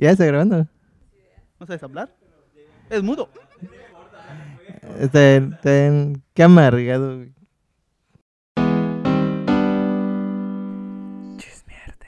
¿Ya 0.00 0.10
está 0.12 0.24
grabando? 0.26 0.68
¿No 1.58 1.66
sabes 1.66 1.82
hablar? 1.82 2.14
Es 2.88 3.02
mudo. 3.02 3.28
Está 5.00 5.34
en, 5.34 5.52
está 5.54 5.86
en- 5.86 6.22
Qué 6.34 6.44
amargado. 6.44 7.24
Chismearte. 11.36 12.06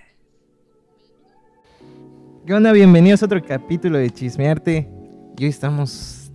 ¿Qué 2.46 2.54
onda? 2.54 2.70
Bienvenidos 2.70 3.22
a 3.22 3.26
otro 3.26 3.42
capítulo 3.44 3.98
de 3.98 4.08
Chismearte. 4.10 4.88
Y 5.36 5.42
hoy 5.44 5.50
estamos 5.50 6.30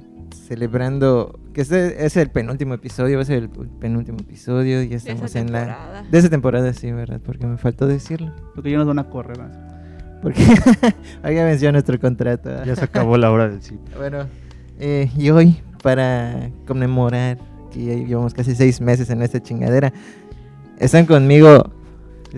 celebrando 0.48 1.40
que 1.54 1.62
este 1.62 2.06
es 2.06 2.18
el 2.18 2.32
penúltimo 2.32 2.74
episodio, 2.74 3.16
va 3.16 3.22
a 3.22 3.26
ser 3.26 3.44
el 3.44 3.50
penúltimo 3.50 4.18
episodio. 4.20 4.84
Ya 4.84 4.98
estamos 4.98 5.34
en 5.36 5.54
la... 5.54 5.60
temporada. 5.68 6.04
De 6.04 6.18
esa 6.18 6.30
temporada, 6.30 6.74
sí, 6.74 6.92
¿verdad? 6.92 7.22
Porque 7.26 7.46
me 7.48 7.58
faltó 7.58 7.88
decirlo. 7.88 8.34
Porque 8.54 8.72
ya 8.72 8.78
nos 8.78 8.88
van 8.88 9.00
a 9.00 9.10
correr. 9.10 9.38
¿no? 9.38 9.75
Porque 10.22 10.42
había 11.24 11.46
venció 11.46 11.72
nuestro 11.72 12.00
contrato. 12.00 12.64
Ya 12.64 12.76
se 12.76 12.86
acabó 12.86 13.18
la 13.18 13.32
hora 13.32 13.50
del 13.50 13.62
sitio. 13.62 13.80
Bueno, 13.98 14.26
eh, 14.80 15.10
y 15.18 15.30
hoy, 15.30 15.62
para 15.82 16.50
conmemorar 16.68 17.38
que 17.72 17.86
ya 17.86 17.94
llevamos 17.94 18.34
casi 18.34 18.56
seis 18.56 18.82
meses 18.82 19.10
en 19.10 19.22
esta 19.22 19.42
chingadera, 19.42 19.94
están 20.80 21.06
conmigo 21.06 21.72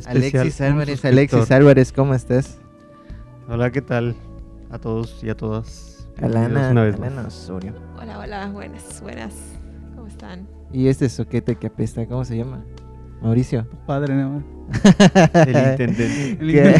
Alexis 0.05 0.61
Álvarez. 0.61 1.03
Alexis 1.05 1.51
Álvarez, 1.51 1.91
¿cómo 1.91 2.13
estás? 2.13 2.57
Hola, 3.49 3.71
¿qué 3.71 3.81
tal? 3.81 4.15
A 4.69 4.77
todos 4.77 5.23
y 5.23 5.29
a 5.29 5.35
todas. 5.35 6.07
Alana, 6.17 6.39
Bienvenidos 6.39 6.71
una 6.71 6.83
vez 6.83 6.99
más. 6.99 7.11
Alana 7.11 7.27
Osorio. 7.27 7.73
Hola, 7.99 8.19
hola, 8.19 8.49
buenas, 8.49 9.01
buenas. 9.01 9.33
¿Cómo 9.95 10.07
están? 10.07 10.47
Y 10.71 10.87
este 10.87 11.09
soquete 11.09 11.55
que 11.55 11.67
apesta, 11.67 12.05
¿cómo 12.05 12.25
se 12.25 12.37
llama? 12.37 12.63
Mauricio. 13.21 13.65
Padre, 13.85 14.13
¿no? 14.15 14.43
El 15.33 15.71
intendente. 15.71 16.37
El 16.39 16.51
¿Qué? 16.51 16.75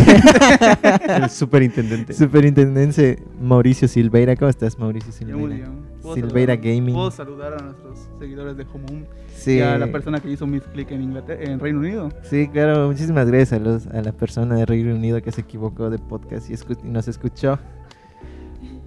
El 1.24 1.30
superintendente. 1.30 2.14
Superintendencia 2.14 3.16
Mauricio 3.42 3.88
Silveira. 3.88 4.36
¿Cómo 4.36 4.50
estás, 4.50 4.78
Mauricio 4.78 5.08
muy 5.10 5.18
Silveira? 5.18 5.56
bien. 5.56 5.88
¿Puedo 6.02 6.16
Silveira 6.16 6.54
saludar- 6.56 6.76
Gaming. 6.76 6.96
Puedo 6.96 7.12
saludar 7.12 7.54
a 7.54 7.58
nuestros 7.64 8.10
seguidores 8.20 8.56
de 8.58 8.66
Homum 8.74 9.04
Sí, 9.36 9.58
y 9.58 9.62
a 9.62 9.78
la 9.78 9.88
persona 9.92 10.20
que 10.20 10.30
hizo 10.32 10.46
mis 10.48 10.64
click 10.64 10.92
en 10.92 11.02
Inglaterra, 11.04 11.44
en 11.44 11.60
Reino 11.60 11.80
Unido. 11.80 12.10
sí, 12.24 12.48
claro. 12.52 12.88
Muchísimas 12.88 13.28
gracias 13.28 13.54
a, 13.54 13.60
los, 13.60 13.88
a 13.88 14.02
la 14.02 14.12
persona 14.12 14.56
de 14.56 14.66
Reino 14.66 14.94
Unido 14.96 15.22
que 15.22 15.32
se 15.32 15.42
equivocó 15.42 15.90
de 15.90 15.98
podcast 16.00 16.50
y, 16.50 16.54
escu- 16.54 16.78
y 16.84 16.88
nos 16.90 17.08
escuchó. 17.08 17.58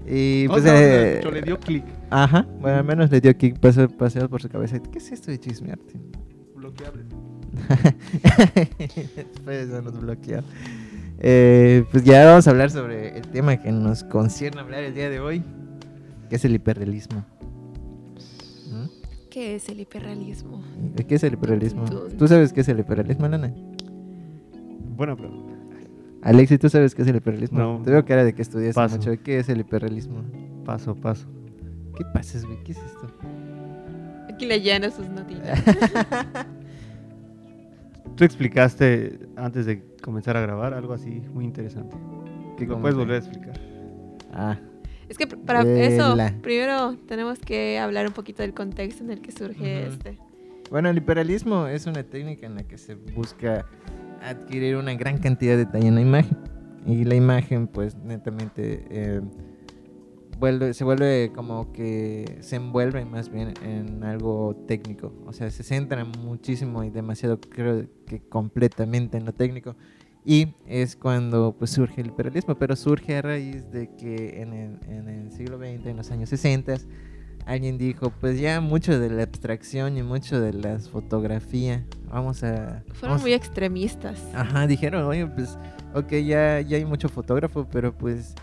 Y 0.07 0.49
pues, 0.49 0.65
no, 0.65 0.71
eh, 0.75 1.21
yo 1.23 1.31
le 1.31 1.43
dio 1.43 1.59
click. 1.59 1.85
Ajá, 2.11 2.47
bueno, 2.61 2.79
al 2.79 2.85
menos 2.85 3.11
le 3.11 3.21
dio 3.21 3.37
kick 3.37 3.59
pasó, 3.61 3.89
paseó 3.89 4.29
por 4.29 4.43
su 4.43 4.49
cabeza. 4.49 4.79
¿Qué 4.81 4.99
es 4.99 5.13
esto 5.13 5.31
de 5.31 5.39
chismearte? 5.39 5.95
Bloqueable. 6.57 7.05
Después 9.17 9.69
nos 9.69 10.01
bloqueó. 10.01 10.43
Eh, 11.19 11.85
pues 11.91 12.05
ya 12.05 12.25
vamos 12.25 12.47
a 12.47 12.51
hablar 12.51 12.71
sobre 12.71 13.19
el 13.19 13.29
tema 13.29 13.59
que 13.59 13.71
nos 13.71 14.05
concierne 14.05 14.61
hablar 14.61 14.83
el 14.85 14.95
día 14.95 15.11
de 15.11 15.21
hoy, 15.21 15.45
que 16.29 16.37
es 16.37 16.45
el 16.45 16.55
hiperrealismo. 16.55 17.25
¿Mm? 18.71 18.87
¿Qué 19.31 19.57
es 19.57 19.69
el 19.69 19.81
hiperrealismo? 19.81 20.63
¿Qué 21.07 21.15
es 21.15 21.23
el 21.25 21.35
hiperrealismo? 21.35 21.85
¿Tú 21.85 22.27
sabes 22.27 22.53
qué 22.53 22.63
es 22.63 22.69
el 22.69 22.81
hiperrealismo, 22.81 23.29
Lana? 23.29 23.53
Buena 24.97 25.15
pregunta. 25.15 25.55
Alexi, 26.23 26.59
¿tú 26.59 26.69
sabes 26.69 26.95
qué 26.95 27.03
es 27.03 27.09
el 27.09 27.17
hiperrealismo? 27.17 27.59
No. 27.59 27.83
Te 27.83 27.91
veo 27.91 28.05
cara 28.05 28.25
de 28.25 28.35
que 28.35 28.43
estudias 28.43 28.75
Paso. 28.75 28.97
mucho. 28.97 29.13
¿Qué 29.23 29.39
es 29.39 29.49
el 29.49 29.61
hiperrealismo? 29.61 30.23
Paso, 30.65 30.95
paso. 30.95 31.27
¿Qué 31.97 32.05
pasas, 32.15 32.45
güey? 32.45 32.63
¿Qué 32.65 32.73
es 32.73 32.79
esto? 32.79 33.07
Aquí 34.29 34.47
leyendo 34.47 34.91
sus 34.91 35.09
notitas. 35.09 35.63
Tú 38.21 38.27
explicaste 38.27 39.19
antes 39.35 39.65
de 39.65 39.83
comenzar 40.03 40.37
a 40.37 40.43
grabar 40.43 40.75
algo 40.75 40.93
así 40.93 41.23
muy 41.33 41.47
interesante. 41.47 41.97
¿Qué 42.59 42.67
¿Lo 42.67 42.73
cómo 42.73 42.83
puedes 42.83 42.95
volver 42.95 43.15
a 43.15 43.19
explicar? 43.19 43.59
Ah, 44.31 44.59
es 45.09 45.17
que 45.17 45.27
para 45.27 45.63
eso, 45.63 46.19
primero 46.43 46.99
tenemos 47.09 47.39
que 47.39 47.79
hablar 47.79 48.07
un 48.07 48.13
poquito 48.13 48.43
del 48.43 48.53
contexto 48.53 49.03
en 49.03 49.11
el 49.11 49.23
que 49.23 49.33
surge 49.33 49.87
Ujú. 49.87 49.95
este. 49.95 50.19
Bueno, 50.71 50.91
el 50.91 50.99
hiperrealismo 50.99 51.67
es 51.67 51.87
una 51.87 52.03
técnica 52.03 52.45
en 52.45 52.57
la 52.57 52.65
que 52.65 52.77
se 52.77 52.95
busca 52.95 53.65
adquirir 54.23 54.77
una 54.77 54.93
gran 54.93 55.17
cantidad 55.17 55.53
de 55.53 55.65
detalle 55.65 55.89
en 55.89 55.95
la 55.95 56.03
imagen. 56.03 56.37
Y 56.85 57.05
la 57.05 57.15
imagen, 57.15 57.69
pues, 57.69 57.97
netamente 57.97 58.85
eh, 58.91 59.23
vuelve, 60.41 60.75
se 60.75 60.83
vuelve 60.85 61.31
como 61.35 61.73
que 61.73 62.39
se 62.41 62.57
envuelve 62.57 63.05
más 63.05 63.31
bien 63.31 63.55
en 63.63 64.03
algo 64.03 64.57
técnico. 64.67 65.13
O 65.27 65.33
sea, 65.33 65.51
se 65.51 65.63
centra 65.63 66.05
muchísimo 66.05 66.83
y 66.83 66.91
demasiado, 66.91 67.39
creo 67.39 67.87
que 68.07 68.21
completamente 68.21 69.19
en 69.19 69.27
lo 69.27 69.33
técnico. 69.33 69.77
Y 70.25 70.49
es 70.67 70.97
cuando 70.97 71.55
pues, 71.59 71.71
surge 71.71 72.01
el 72.01 72.09
hiperrealismo, 72.09 72.55
pero 72.57 72.75
surge 72.77 73.17
a 73.17 73.23
raíz 73.23 73.71
de 73.71 73.95
que 73.97 74.41
en 74.43 74.53
el, 74.53 74.79
en 74.89 75.09
el 75.09 75.31
siglo 75.31 75.59
XX, 75.59 75.87
en 75.87 75.97
los 75.97 76.11
años 76.11 76.29
60, 76.31 76.75
alguien 77.47 77.79
dijo, 77.79 78.11
pues 78.21 78.39
ya 78.39 78.61
mucho 78.61 78.99
de 78.99 79.09
la 79.11 79.23
abstracción 79.23 79.97
y 79.97 80.03
mucho 80.03 80.41
de 80.41 80.53
las 80.53 80.91
fotografías, 80.91 81.83
vamos 82.11 82.43
a... 82.45 82.83
Fueron 82.93 83.17
vamos- 83.17 83.23
muy 83.23 83.33
extremistas. 83.33 84.21
Ajá, 84.35 84.67
dijeron, 84.67 85.05
oye, 85.05 85.27
pues, 85.27 85.59
ok, 85.95 86.11
ya, 86.25 86.61
ya 86.61 86.77
hay 86.77 86.85
mucho 86.85 87.09
fotógrafo, 87.09 87.67
pero 87.71 87.97
pues 87.97 88.35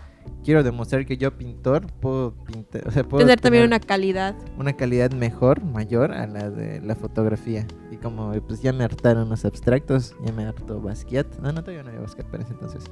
quiero 0.48 0.62
demostrar 0.62 1.04
que 1.04 1.18
yo 1.18 1.36
pintor 1.36 1.86
puedo 2.00 2.32
pintar, 2.32 2.88
o 2.88 2.90
sea, 2.90 3.04
puedo 3.04 3.22
Tener 3.22 3.38
también 3.38 3.64
tener 3.64 3.66
una 3.66 3.80
calidad. 3.86 4.34
una 4.56 4.72
calidad 4.72 5.10
mejor, 5.12 5.62
mayor 5.62 6.10
a 6.12 6.26
la 6.26 6.48
de 6.48 6.80
la 6.80 6.94
fotografía. 6.96 7.66
Y 7.90 7.96
como 7.98 8.32
pues 8.46 8.62
ya 8.62 8.72
me 8.72 8.82
hartaron 8.82 9.28
los 9.28 9.44
abstractos, 9.44 10.16
ya 10.24 10.32
me 10.32 10.46
hartó 10.46 10.80
Basquiat. 10.80 11.26
No, 11.40 11.52
no, 11.52 11.60
todavía 11.60 11.82
no 11.82 11.90
había 11.90 12.00
Basquiat 12.00 12.28
para 12.28 12.44
ese 12.44 12.54
entonces. 12.54 12.82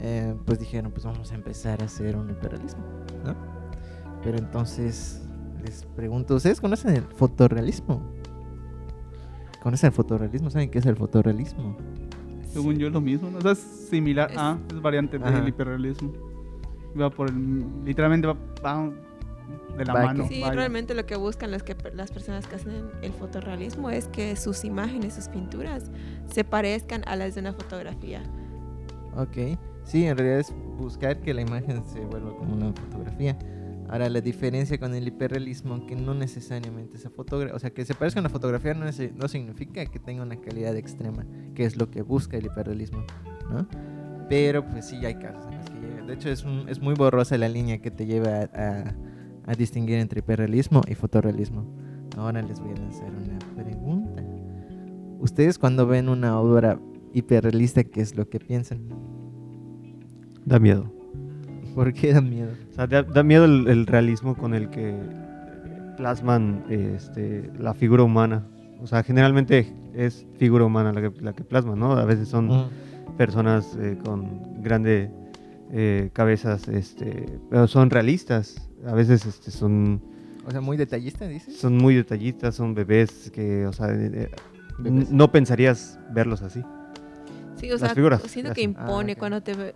Eh, 0.00 0.34
pues 0.44 0.58
dijeron, 0.58 0.92
pues 0.92 1.06
vamos 1.06 1.32
a 1.32 1.34
empezar 1.36 1.80
a 1.80 1.86
hacer 1.86 2.16
un 2.16 2.28
hiperrealismo, 2.28 2.84
¿no? 3.24 3.34
Pero 4.22 4.36
entonces 4.36 5.22
les 5.64 5.86
pregunto, 5.96 6.34
¿ustedes 6.34 6.60
conocen 6.60 6.96
el 6.96 7.04
fotorrealismo? 7.04 8.02
¿Conocen 9.62 9.86
el 9.88 9.94
fotorrealismo? 9.94 10.50
¿Saben 10.50 10.70
qué 10.70 10.80
es 10.80 10.84
el 10.84 10.96
fotorrealismo? 10.96 11.78
Según 12.52 12.76
yo 12.76 12.88
es 12.88 12.92
lo 12.92 13.00
mismo. 13.00 13.30
¿no? 13.30 13.38
O 13.38 13.40
sea, 13.40 13.52
es 13.52 13.58
similar. 13.58 14.30
Es- 14.30 14.36
Ah, 14.38 14.58
es 14.70 14.82
variante 14.82 15.18
del 15.18 15.48
hiperrealismo. 15.48 16.12
Va 17.00 17.10
por 17.10 17.28
el. 17.28 17.84
Literalmente 17.84 18.26
va, 18.28 18.36
va 18.64 18.90
de 19.76 19.84
la 19.84 19.92
Va 19.94 20.02
mano. 20.04 20.26
Sí, 20.28 20.40
vaya. 20.40 20.54
realmente 20.54 20.94
lo 20.94 21.04
que 21.06 21.16
buscan 21.16 21.50
las, 21.50 21.62
que, 21.62 21.76
las 21.94 22.12
personas 22.12 22.46
que 22.46 22.56
hacen 22.56 22.90
el 23.02 23.12
fotorrealismo 23.12 23.90
es 23.90 24.06
que 24.08 24.36
sus 24.36 24.64
imágenes, 24.64 25.14
sus 25.14 25.28
pinturas, 25.28 25.90
se 26.32 26.44
parezcan 26.44 27.02
a 27.06 27.16
las 27.16 27.34
de 27.34 27.40
una 27.40 27.52
fotografía. 27.52 28.22
Ok, 29.16 29.58
sí, 29.84 30.04
en 30.06 30.16
realidad 30.16 30.40
es 30.40 30.52
buscar 30.78 31.20
que 31.20 31.34
la 31.34 31.40
imagen 31.42 31.84
se 31.84 32.00
vuelva 32.00 32.36
como 32.36 32.54
una 32.54 32.72
fotografía. 32.72 33.36
Ahora, 33.88 34.08
la 34.08 34.20
diferencia 34.20 34.78
con 34.78 34.94
el 34.94 35.06
hiperrealismo, 35.06 35.86
que 35.86 35.94
no 35.94 36.14
necesariamente 36.14 36.96
esa 36.96 37.10
fotografía, 37.10 37.54
o 37.54 37.58
sea, 37.58 37.70
que 37.70 37.84
se 37.84 37.94
parezca 37.94 38.18
a 38.18 38.22
una 38.22 38.30
fotografía 38.30 38.72
no, 38.74 38.86
nece- 38.86 39.12
no 39.12 39.28
significa 39.28 39.84
que 39.86 39.98
tenga 39.98 40.22
una 40.22 40.36
calidad 40.40 40.74
extrema, 40.74 41.26
que 41.54 41.64
es 41.64 41.76
lo 41.76 41.90
que 41.90 42.00
busca 42.02 42.36
el 42.38 42.46
hiperrealismo, 42.46 43.04
¿no? 43.50 43.66
Pero 44.28 44.64
pues 44.66 44.86
sí 44.86 45.04
hay 45.04 45.16
casos 45.16 45.53
De 46.06 46.14
hecho, 46.14 46.28
es, 46.28 46.44
un- 46.44 46.68
es 46.68 46.80
muy 46.80 46.94
borrosa 46.94 47.36
la 47.38 47.48
línea 47.48 47.78
que 47.78 47.90
te 47.90 48.06
lleva 48.06 48.40
a, 48.40 48.42
a- 48.54 48.94
a 49.46 49.54
distinguir 49.54 49.98
entre 49.98 50.20
hiperrealismo 50.20 50.82
y 50.88 50.94
fotorrealismo. 50.94 51.64
Ahora 52.16 52.42
les 52.42 52.60
voy 52.60 52.70
a 52.72 52.76
lanzar 52.80 53.08
una 53.10 53.38
pregunta. 53.62 54.22
Ustedes 55.18 55.58
cuando 55.58 55.86
ven 55.86 56.08
una 56.08 56.38
obra 56.38 56.78
hiperrealista, 57.12 57.84
¿qué 57.84 58.00
es 58.00 58.16
lo 58.16 58.28
que 58.28 58.38
piensan? 58.40 58.80
Da 60.44 60.58
miedo. 60.58 60.92
¿Por 61.74 61.92
qué 61.92 62.12
da 62.12 62.20
miedo? 62.20 62.50
O 62.70 62.74
sea, 62.74 62.86
da, 62.86 63.02
da 63.02 63.22
miedo 63.22 63.44
el, 63.46 63.66
el 63.68 63.86
realismo 63.86 64.36
con 64.36 64.54
el 64.54 64.68
que 64.70 64.94
plasman 65.96 66.64
este, 66.68 67.50
la 67.58 67.74
figura 67.74 68.02
humana. 68.02 68.46
O 68.80 68.86
sea, 68.86 69.02
generalmente 69.02 69.72
es 69.94 70.26
figura 70.38 70.64
humana 70.64 70.92
la 70.92 71.00
que, 71.10 71.20
la 71.22 71.32
que 71.32 71.44
plasman, 71.44 71.78
¿no? 71.78 71.92
A 71.92 72.04
veces 72.04 72.28
son 72.28 72.48
personas 73.16 73.76
eh, 73.80 73.96
con 74.04 74.62
grandes 75.70 76.10
cabezas, 76.12 76.68
este, 76.68 77.26
pero 77.50 77.66
son 77.66 77.90
realistas. 77.90 78.68
A 78.86 78.92
veces 78.94 79.24
este, 79.26 79.50
son, 79.50 80.02
O 80.46 80.50
sea, 80.50 80.60
muy 80.60 80.76
detallista, 80.76 81.26
dices. 81.26 81.56
son 81.56 81.76
muy 81.78 81.94
detallistas, 81.94 82.54
son 82.54 82.74
bebés 82.74 83.30
que, 83.32 83.66
o 83.66 83.72
sea, 83.72 83.88
eh, 83.90 84.10
eh, 84.12 84.30
Bebés. 84.78 85.10
no 85.10 85.30
pensarías 85.32 85.98
verlos 86.12 86.42
así. 86.42 86.62
Sí, 87.56 87.68
o 87.70 87.72
Las 87.74 87.80
sea, 87.80 87.94
figuras 87.94 88.22
siento 88.22 88.52
que. 88.52 88.60
Ah, 88.60 88.64
impone 88.64 89.12
ok. 89.12 89.18
cuando 89.18 89.42
te, 89.42 89.54
ve- 89.54 89.74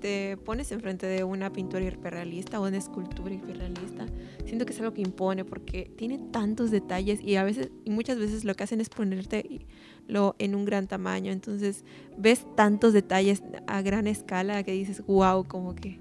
te 0.00 0.36
pones 0.38 0.70
enfrente 0.72 1.06
de 1.06 1.24
una 1.24 1.52
pintura 1.52 1.84
hiperrealista 1.84 2.60
o 2.60 2.66
una 2.66 2.76
escultura 2.78 3.34
hiperrealista. 3.34 4.06
Siento 4.46 4.64
que 4.66 4.72
es 4.72 4.78
algo 4.80 4.94
que 4.94 5.02
impone 5.02 5.44
porque 5.44 5.90
tiene 5.96 6.18
tantos 6.30 6.70
detalles 6.70 7.20
y 7.20 7.36
a 7.36 7.44
veces 7.44 7.70
y 7.84 7.90
muchas 7.90 8.18
veces 8.18 8.44
lo 8.44 8.54
que 8.54 8.64
hacen 8.64 8.80
es 8.80 8.88
ponerte 8.88 9.40
y- 9.40 9.66
lo 10.10 10.34
en 10.38 10.54
un 10.54 10.64
gran 10.64 10.86
tamaño. 10.86 11.32
Entonces 11.32 11.84
ves 12.18 12.46
tantos 12.56 12.92
detalles 12.92 13.42
a 13.66 13.82
gran 13.82 14.06
escala 14.06 14.62
que 14.62 14.72
dices, 14.72 15.02
wow, 15.06 15.44
como 15.44 15.74
que 15.74 15.98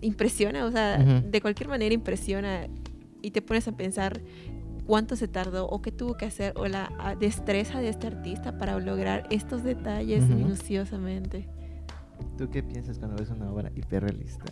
impresiona, 0.00 0.64
o 0.66 0.70
sea, 0.70 0.98
Ujú. 1.00 1.30
de 1.30 1.40
cualquier 1.40 1.68
manera 1.68 1.94
impresiona 1.94 2.66
y 3.22 3.30
te 3.30 3.42
pones 3.42 3.66
a 3.66 3.72
pensar 3.72 4.20
cuánto 4.86 5.16
se 5.16 5.26
tardó 5.26 5.66
o 5.68 5.82
qué 5.82 5.90
tuvo 5.90 6.16
que 6.16 6.26
hacer 6.26 6.52
o 6.56 6.66
la 6.68 6.92
ah, 6.98 7.16
destreza 7.16 7.80
de 7.80 7.88
este 7.88 8.06
artista 8.06 8.56
para 8.56 8.78
lograr 8.78 9.26
estos 9.30 9.64
detalles 9.64 10.24
Ujú. 10.24 10.34
minuciosamente. 10.34 11.48
¿Tú 12.38 12.48
qué 12.50 12.62
piensas 12.62 12.98
cuando 12.98 13.16
ves 13.16 13.30
una 13.30 13.50
obra 13.50 13.70
hiperrealista? 13.74 14.44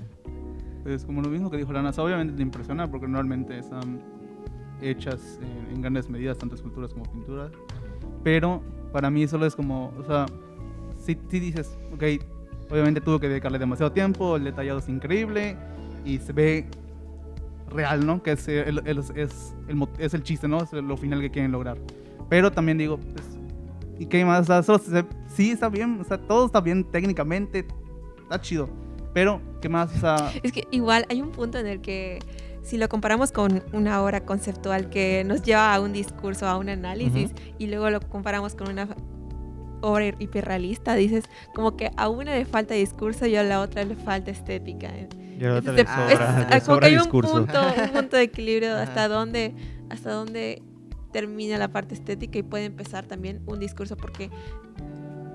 Pues 0.83 1.05
como 1.05 1.23
lo 1.23 1.29
mismo 1.29 1.51
que 1.51 1.57
dijo 1.57 1.73
Lana, 1.73 1.91
o 1.91 1.93
sea, 1.93 2.05
obviamente 2.05 2.35
te 2.35 2.43
impresiona 2.43 2.91
porque 2.91 3.07
normalmente 3.07 3.59
están 3.59 4.01
hechas 4.83 5.39
en, 5.41 5.75
en 5.77 5.81
grandes 5.81 6.11
medidas, 6.11 6.37
tanto 6.37 6.57
esculturas 6.57 6.93
como 6.93 7.05
pinturas. 7.11 7.53
Pero 8.25 8.63
para 8.93 9.11
mí 9.11 9.27
solo 9.29 9.47
es 9.47 9.55
como, 9.55 9.93
o 9.99 10.05
sea, 10.05 10.27
si, 11.05 11.17
si 11.31 11.39
dices, 11.41 11.79
ok, 11.95 12.03
obviamente 12.71 13.01
tuvo 13.01 13.21
que 13.21 13.29
dedicarle 13.29 13.59
demasiado 13.59 13.93
tiempo, 13.93 14.37
el 14.37 14.45
detallado 14.45 14.79
es 14.81 14.89
increíble 14.89 15.57
y 16.05 16.19
se 16.19 16.33
ve 16.33 16.67
real, 17.71 18.07
¿no? 18.07 18.23
Que 18.23 18.33
es 18.33 18.49
el, 18.49 18.79
el- 18.87 18.99
es, 18.99 19.55
el, 19.69 19.89
es 19.99 20.15
el 20.15 20.23
chiste, 20.23 20.49
¿no? 20.49 20.63
Es 20.63 20.73
lo 20.73 20.97
final 20.97 21.21
que 21.21 21.31
quieren 21.31 21.53
lograr. 21.53 21.77
Pero 22.29 22.51
también 22.51 22.79
digo, 22.79 22.99
pues, 22.99 23.27
¿y 23.99 24.07
qué 24.07 24.25
más? 24.25 24.43
O 24.43 24.45
sea, 24.45 24.63
solo 24.63 24.79
se- 24.79 25.05
sí, 25.29 25.51
está 25.51 25.69
bien, 25.69 25.99
o 26.01 26.05
sea, 26.05 26.19
todo 26.19 26.47
está 26.47 26.61
bien 26.61 26.85
técnicamente, 26.85 27.67
está 28.23 28.41
chido. 28.41 28.69
Pero, 29.13 29.41
¿qué 29.61 29.69
más? 29.69 29.95
O 29.95 30.01
sea, 30.01 30.33
Es 30.43 30.51
que 30.53 30.67
igual 30.71 31.05
hay 31.09 31.21
un 31.23 31.31
punto 31.31 31.59
en 31.59 31.67
el 31.67 31.81
que 31.81 32.19
si 32.65 32.77
lo 32.79 32.89
comparamos 32.89 33.31
con 33.31 33.63
una 33.73 34.03
obra 34.03 34.25
conceptual 34.25 34.89
que 34.91 35.23
nos 35.25 35.43
lleva 35.43 35.73
a 35.75 35.81
un 35.81 35.93
discurso, 35.93 36.49
a 36.49 36.57
un 36.59 36.69
análisis, 36.71 37.31
y 37.59 37.69
luego 37.69 37.91
lo 37.91 38.01
comparamos 38.01 38.55
con 38.57 38.69
una 38.71 38.89
obra 39.83 40.07
hiperrealista, 40.19 40.95
dices 40.95 41.25
como 41.55 41.77
que 41.77 41.91
a 41.97 42.09
una 42.09 42.35
le 42.35 42.47
falta 42.47 42.75
discurso 42.75 43.27
y 43.27 43.37
a 43.37 43.43
la 43.43 43.61
otra 43.61 43.85
le 43.85 43.95
falta 43.97 44.31
estética. 44.31 44.91
Y 45.39 45.45
a 45.45 45.49
la 45.51 45.55
otra 45.57 45.73
le 45.75 45.85
sobra- 45.85 46.57
es- 46.57 46.65
como 46.67 46.81
que 46.81 46.87
hay 46.87 46.97
un 46.97 47.03
discurso. 47.03 47.33
punto, 47.33 47.61
un 47.61 47.91
punto 47.93 48.17
de 48.17 48.23
equilibrio 48.23 48.75
hasta 48.77 49.09
dónde, 49.09 49.55
hasta 49.91 50.11
dónde 50.13 50.63
termina 51.13 51.59
la 51.59 51.69
parte 51.69 51.95
estética 51.95 52.39
y 52.39 52.43
puede 52.43 52.65
empezar 52.65 53.05
también 53.05 53.43
un 53.47 53.61
discurso 53.61 53.97
porque 53.97 54.31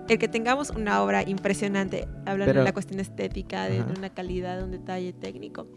el 0.10 0.18
que 0.18 0.28
tengamos 0.28 0.72
una 0.72 1.04
obra 1.04 1.22
impresionante, 1.22 2.08
hablando 2.26 2.46
Pero- 2.52 2.62
de 2.62 2.66
la 2.66 2.74
cuestión 2.74 3.00
estética, 3.00 3.66
de, 3.66 3.84
de 3.84 3.94
una 4.00 4.10
calidad, 4.10 4.58
de 4.58 4.64
un 4.64 4.72
detalle 4.72 5.14
técnico, 5.14 5.68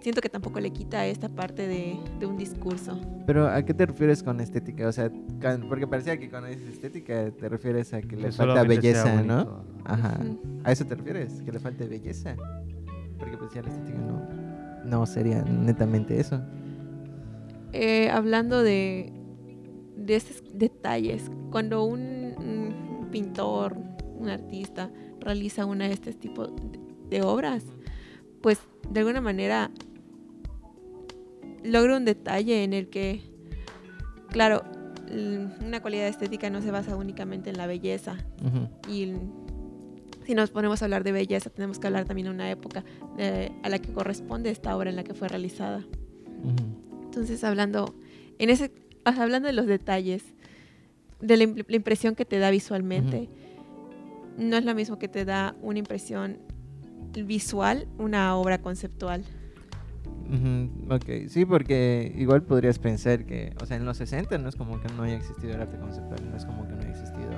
siento 0.00 0.20
que 0.20 0.28
tampoco 0.28 0.60
le 0.60 0.70
quita 0.70 1.06
esta 1.06 1.28
parte 1.28 1.66
de, 1.66 1.98
de 2.18 2.26
un 2.26 2.36
discurso. 2.36 2.98
Pero 3.26 3.48
¿a 3.48 3.62
qué 3.64 3.74
te 3.74 3.86
refieres 3.86 4.22
con 4.22 4.40
estética? 4.40 4.86
O 4.88 4.92
sea, 4.92 5.10
can- 5.40 5.68
porque 5.68 5.86
parecía 5.86 6.18
que 6.18 6.28
cuando 6.30 6.48
dices 6.48 6.68
estética 6.74 7.30
te 7.30 7.48
refieres 7.48 7.92
a 7.94 8.00
que 8.00 8.16
le 8.16 8.22
Que 8.26 8.32
falta 8.32 8.52
solamente 8.54 8.92
sea 8.94 9.04
belleza, 9.04 9.22
¿no? 9.22 9.64
Ajá. 9.84 10.18
¿A 10.64 10.72
eso 10.72 10.84
te 10.86 10.94
refieres? 10.94 11.42
¿Que 11.42 11.52
le 11.52 11.58
falte 11.60 11.86
belleza? 11.86 12.36
Porque 13.18 13.36
pues 13.36 13.52
ya 13.52 13.62
la 13.62 13.68
estética 13.68 13.98
no, 13.98 14.28
no 14.84 15.06
sería 15.06 15.42
netamente 15.42 16.20
eso. 16.20 16.40
Eh, 17.72 18.08
hablando 18.10 18.62
de, 18.62 19.12
de 19.96 20.16
estos 20.16 20.42
detalles, 20.54 21.30
cuando 21.50 21.84
un, 21.84 22.00
un 22.38 23.08
pintor, 23.10 23.76
un 24.16 24.28
artista 24.30 24.90
realiza 25.20 25.66
una 25.66 25.86
de 25.86 25.92
este 25.94 26.12
tipo 26.14 26.46
de, 26.46 26.78
de 27.10 27.22
obras, 27.22 27.64
pues 28.40 28.58
de 28.90 29.00
alguna 29.00 29.20
manera 29.20 29.70
logra 31.68 31.96
un 31.96 32.04
detalle 32.04 32.64
en 32.64 32.72
el 32.72 32.88
que, 32.88 33.22
claro, 34.30 34.64
una 35.64 35.80
cualidad 35.80 36.08
estética 36.08 36.50
no 36.50 36.60
se 36.60 36.70
basa 36.70 36.96
únicamente 36.96 37.50
en 37.50 37.56
la 37.56 37.66
belleza, 37.66 38.16
y 38.88 39.12
si 40.26 40.34
nos 40.34 40.50
ponemos 40.50 40.82
a 40.82 40.84
hablar 40.84 41.04
de 41.04 41.12
belleza, 41.12 41.48
tenemos 41.48 41.78
que 41.78 41.86
hablar 41.86 42.04
también 42.04 42.26
de 42.26 42.34
una 42.34 42.50
época 42.50 42.84
a 43.62 43.68
la 43.68 43.78
que 43.78 43.92
corresponde 43.92 44.50
esta 44.50 44.76
obra 44.76 44.90
en 44.90 44.96
la 44.96 45.04
que 45.04 45.14
fue 45.14 45.28
realizada. 45.28 45.86
Entonces, 47.04 47.42
hablando, 47.44 47.94
en 48.38 48.50
ese, 48.50 48.70
hablando 49.04 49.46
de 49.46 49.54
los 49.54 49.66
detalles, 49.66 50.22
de 51.20 51.36
la 51.36 51.44
impresión 51.44 52.14
que 52.14 52.24
te 52.24 52.38
da 52.38 52.50
visualmente, 52.50 53.28
no 54.36 54.56
es 54.56 54.64
lo 54.64 54.74
mismo 54.74 54.98
que 54.98 55.08
te 55.08 55.24
da 55.24 55.56
una 55.62 55.78
impresión 55.78 56.38
visual, 57.24 57.88
una 57.98 58.36
obra 58.36 58.60
conceptual. 58.60 59.24
Ujú, 60.30 60.94
Ok, 60.94 61.28
sí, 61.28 61.44
porque 61.44 62.12
igual 62.16 62.42
podrías 62.42 62.78
pensar 62.78 63.24
que, 63.24 63.54
o 63.62 63.66
sea, 63.66 63.76
en 63.76 63.84
los 63.84 63.96
60 63.96 64.36
no 64.38 64.48
es 64.48 64.56
como 64.56 64.80
que 64.80 64.88
no 64.92 65.04
haya 65.04 65.16
existido 65.16 65.54
el 65.54 65.60
arte 65.62 65.78
conceptual, 65.78 66.20
no 66.30 66.36
es 66.36 66.44
como 66.44 66.66
que 66.66 66.74
no 66.74 66.80
haya 66.80 66.90
existido 66.90 67.30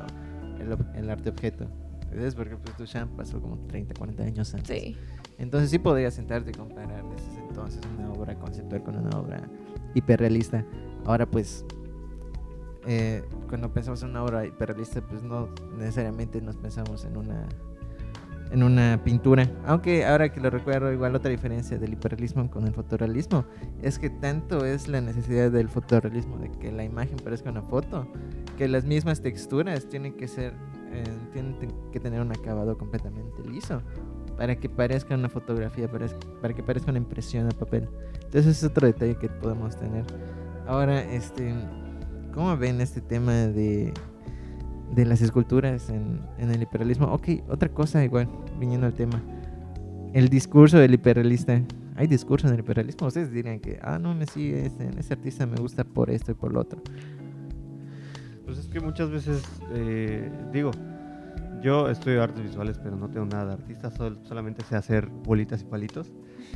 el, 0.59 0.77
el 0.99 1.11
arte 1.11 1.31
objeto. 1.31 1.69
¿Ves? 2.13 2.35
Porque 2.35 2.57
pues 2.57 2.77
Duchamp 2.77 3.17
pasó 3.17 3.41
como 3.41 3.57
30, 3.69 3.95
40 3.95 4.25
años 4.25 4.53
antes. 4.55 4.77
Sí. 4.77 4.97
Entonces 5.39 5.71
sí 5.71 5.79
podrías 5.79 6.15
sentarte 6.15 6.51
y 6.51 6.55
comparar 6.55 7.05
desde 7.09 7.31
ese 7.31 7.41
entonces 7.41 7.81
una 7.97 8.11
obra 8.11 8.35
conceptual 8.35 8.83
con 8.83 8.97
una 8.97 9.17
obra 9.19 9.49
hiperrealista. 9.95 10.67
Ahora 11.05 11.27
pues, 11.27 11.65
eh, 12.87 13.23
cuando 13.49 13.73
pensamos 13.73 14.03
en 14.03 14.11
una 14.11 14.25
obra 14.25 14.45
hiperrealista, 14.45 15.01
pues 15.03 15.23
no 15.23 15.49
necesariamente 15.79 16.41
nos 16.43 16.57
pensamos 16.57 17.05
en 17.05 17.17
una 17.17 17.47
en 18.51 18.63
una 18.63 19.01
pintura. 19.05 19.49
Aunque 19.65 20.05
ahora 20.05 20.33
que 20.33 20.41
lo 20.41 20.51
recuerdo, 20.51 20.93
igual 20.93 21.15
otra 21.15 21.31
diferencia 21.31 21.79
del 21.79 21.93
hiperrealismo 21.93 22.51
con 22.51 22.67
el 22.67 22.73
fotorrealismo 22.75 23.45
es 23.83 23.99
que 23.99 24.11
tanto 24.11 24.65
es 24.65 24.89
la 24.89 25.01
necesidad 25.01 25.51
del 25.51 25.69
fotorrealismo 25.69 26.39
de 26.39 26.51
que 26.51 26.73
la 26.73 26.85
imagen 26.85 27.17
parezca 27.23 27.51
una 27.51 27.63
foto, 27.63 28.07
que 28.59 28.67
las 28.69 28.85
mismas 28.85 29.21
texturas 29.23 29.87
tienen 29.89 30.15
que 30.15 30.27
ser 30.29 30.55
eh, 30.93 31.05
tienen 31.33 31.55
que 31.93 32.01
tener 32.01 32.21
un 32.21 32.33
acabado 32.33 32.77
completamente 32.77 33.45
liso 33.49 33.81
para 34.37 34.57
que 34.57 34.69
parezca 34.69 35.15
una 35.15 35.29
fotografía, 35.29 35.89
parez- 35.89 36.17
para 36.41 36.53
que 36.53 36.63
parezca 36.65 36.91
una 36.91 36.99
impresión 36.99 37.47
a 37.47 37.51
papel. 37.51 37.89
Entonces 38.25 38.57
es 38.59 38.65
otro 38.65 38.87
detalle 38.89 39.15
que 39.15 39.29
podemos 39.29 39.77
tener. 39.77 40.05
Ahora, 40.67 41.01
este, 41.01 41.55
¿cómo 42.35 42.57
ven 42.57 42.81
este 42.81 43.01
tema 43.01 43.33
de, 43.33 43.93
de 44.95 45.05
las 45.05 45.23
esculturas 45.23 45.89
en, 45.91 46.21
en 46.39 46.51
el 46.51 46.63
hiperrealismo? 46.63 47.07
Ok, 47.07 47.29
otra 47.49 47.69
cosa 47.69 48.05
igual, 48.05 48.29
viniendo 48.59 48.87
al 48.87 48.95
tema. 48.95 49.21
El 50.13 50.29
discurso 50.29 50.79
del 50.79 50.95
hiperrealista. 50.95 51.61
¿Hay 51.97 52.07
discurso 52.07 52.47
en 52.49 52.55
el 52.55 52.61
hiperrealismo? 52.61 53.07
Ustedes 53.09 53.31
dirían 53.31 53.61
que, 53.61 53.79
ah, 53.83 53.99
no, 53.99 54.15
me 54.15 54.27
sigue, 54.27 54.67
ese, 54.67 54.89
ese 54.99 55.13
artista 55.15 55.47
me 55.47 55.57
gusta 55.57 55.85
por 55.85 56.11
esto 56.11 56.33
y 56.33 56.35
por 56.35 56.53
lo 56.53 56.61
otro. 56.61 56.81
Pues 58.45 58.59
es 58.59 58.67
que 58.69 58.81
muchas 58.81 59.11
veces, 59.11 59.43
eh, 59.75 60.31
digo, 60.53 60.71
yo 61.63 61.89
estudio 61.91 62.23
artes 62.23 62.43
visuales, 62.43 62.79
pero 62.83 62.97
no 62.97 63.09
tengo 63.11 63.27
nada 63.27 63.47
de 63.47 63.53
artista, 63.53 63.91
sol- 63.91 64.19
solamente 64.25 64.65
sé 64.65 64.77
hacer 64.77 65.09
bolitas 65.09 65.61
y 65.63 65.65
palitos. 65.67 66.11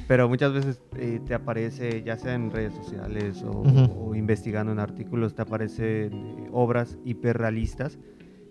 Pero 0.09 0.29
muchas 0.29 0.53
veces 0.53 0.81
eh, 0.97 1.21
te 1.25 1.35
aparece, 1.35 2.03
ya 2.03 2.17
sea 2.17 2.35
en 2.35 2.51
redes 2.51 2.73
sociales 2.75 3.43
o, 3.43 3.61
Ujú. 3.61 4.09
o 4.11 4.15
investigando 4.15 4.73
en 4.73 4.79
artículos, 4.81 5.35
te 5.35 5.43
aparecen 5.43 6.13
eh, 6.15 6.49
obras 6.53 6.99
hiperrealistas 7.05 7.99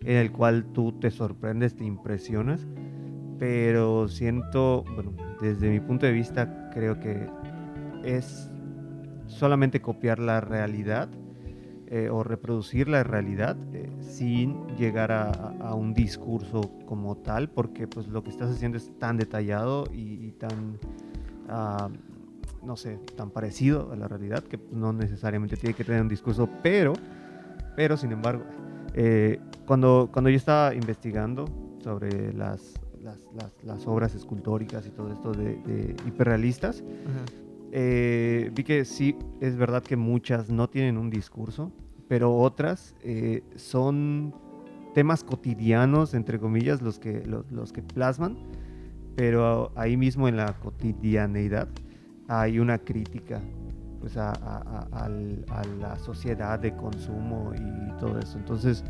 en 0.06 0.18
el 0.18 0.32
cual 0.32 0.66
tú 0.74 0.92
te 0.94 1.12
sorprendes, 1.12 1.76
te 1.76 1.84
impresionas. 1.86 2.66
Pero 3.40 4.08
siento, 4.08 4.84
bueno, 4.96 5.14
desde 5.42 5.70
mi 5.70 5.80
punto 5.80 6.06
de 6.06 6.12
vista, 6.12 6.70
creo 6.74 7.00
que 7.00 7.28
es 8.04 8.50
solamente 9.28 9.82
copiar 9.82 10.20
la 10.20 10.40
realidad 10.42 11.10
eh, 11.88 12.10
o 12.10 12.24
reproducir 12.24 12.88
la 12.88 13.04
realidad 13.04 13.56
eh, 13.74 13.90
sin 14.02 14.66
llegar 14.78 15.12
a, 15.12 15.30
a- 15.60 15.76
un 15.76 15.94
discurso 15.94 16.62
como 16.86 17.18
tal, 17.18 17.50
porque 17.50 17.88
pues 17.88 18.08
lo 18.08 18.24
que 18.24 18.30
estás 18.30 18.50
haciendo 18.52 18.78
es 18.78 18.92
tan 19.00 19.18
detallado 19.18 19.86
y, 19.94 20.26
y 20.28 20.32
tan, 20.32 20.78
ah, 21.50 21.90
no 22.64 22.76
sé, 22.78 23.00
tan 23.18 23.30
parecido 23.32 23.92
a 23.92 23.96
la 23.96 24.08
realidad 24.08 24.44
que 24.44 24.58
pues, 24.58 24.74
no 24.74 24.94
necesariamente 24.94 25.58
tiene 25.58 25.76
que 25.76 25.84
tener 25.84 26.02
un 26.02 26.08
discurso, 26.10 26.50
pero, 26.64 26.94
pero 27.76 27.98
sin 27.98 28.12
embargo, 28.12 28.44
eh, 28.94 29.40
cuando, 29.66 30.10
cuando 30.12 30.30
yo 30.30 30.38
estaba 30.38 30.74
investigando 30.76 31.46
sobre 31.80 32.34
las, 32.34 32.74
las, 33.02 33.20
las- 33.36 33.64
las 33.64 33.88
obras 33.88 34.16
escultóricas 34.16 34.86
y 34.88 34.90
todo 34.92 35.12
esto 35.12 35.32
de, 35.34 35.56
de 35.58 35.96
hiperrealistas, 36.08 36.84
eh, 37.72 38.52
vi 38.54 38.64
que 38.64 38.86
sí, 38.86 39.16
es 39.42 39.56
verdad 39.58 39.84
que 39.84 39.96
muchas 39.96 40.50
no 40.50 40.70
tienen 40.70 40.98
un 40.98 41.10
discurso, 41.10 41.72
pero 42.08 42.36
otras 42.36 42.96
eh, 43.02 43.42
son 43.56 44.34
temas 44.94 45.24
cotidianos, 45.24 46.14
entre 46.14 46.40
comillas, 46.40 46.82
los 46.82 47.00
que, 47.00 47.26
los, 47.26 47.52
los 47.52 47.74
que 47.74 47.82
plasman, 47.82 48.38
pero 49.16 49.72
ahí 49.76 49.98
mismo 49.98 50.28
en 50.28 50.38
la 50.38 50.54
cotidianeidad 50.60 51.68
hay 52.28 52.60
una 52.60 52.78
crítica 52.78 53.42
pues, 54.04 54.18
a, 54.18 54.32
a- 54.32 54.88
a- 54.92 55.06
al- 55.06 55.46
a 55.48 55.64
la 55.80 55.98
sociedad 55.98 56.60
de 56.60 56.76
consumo 56.76 57.54
y 57.56 58.00
todo 58.02 58.20
eso. 58.20 58.38
Entonces, 58.38 58.84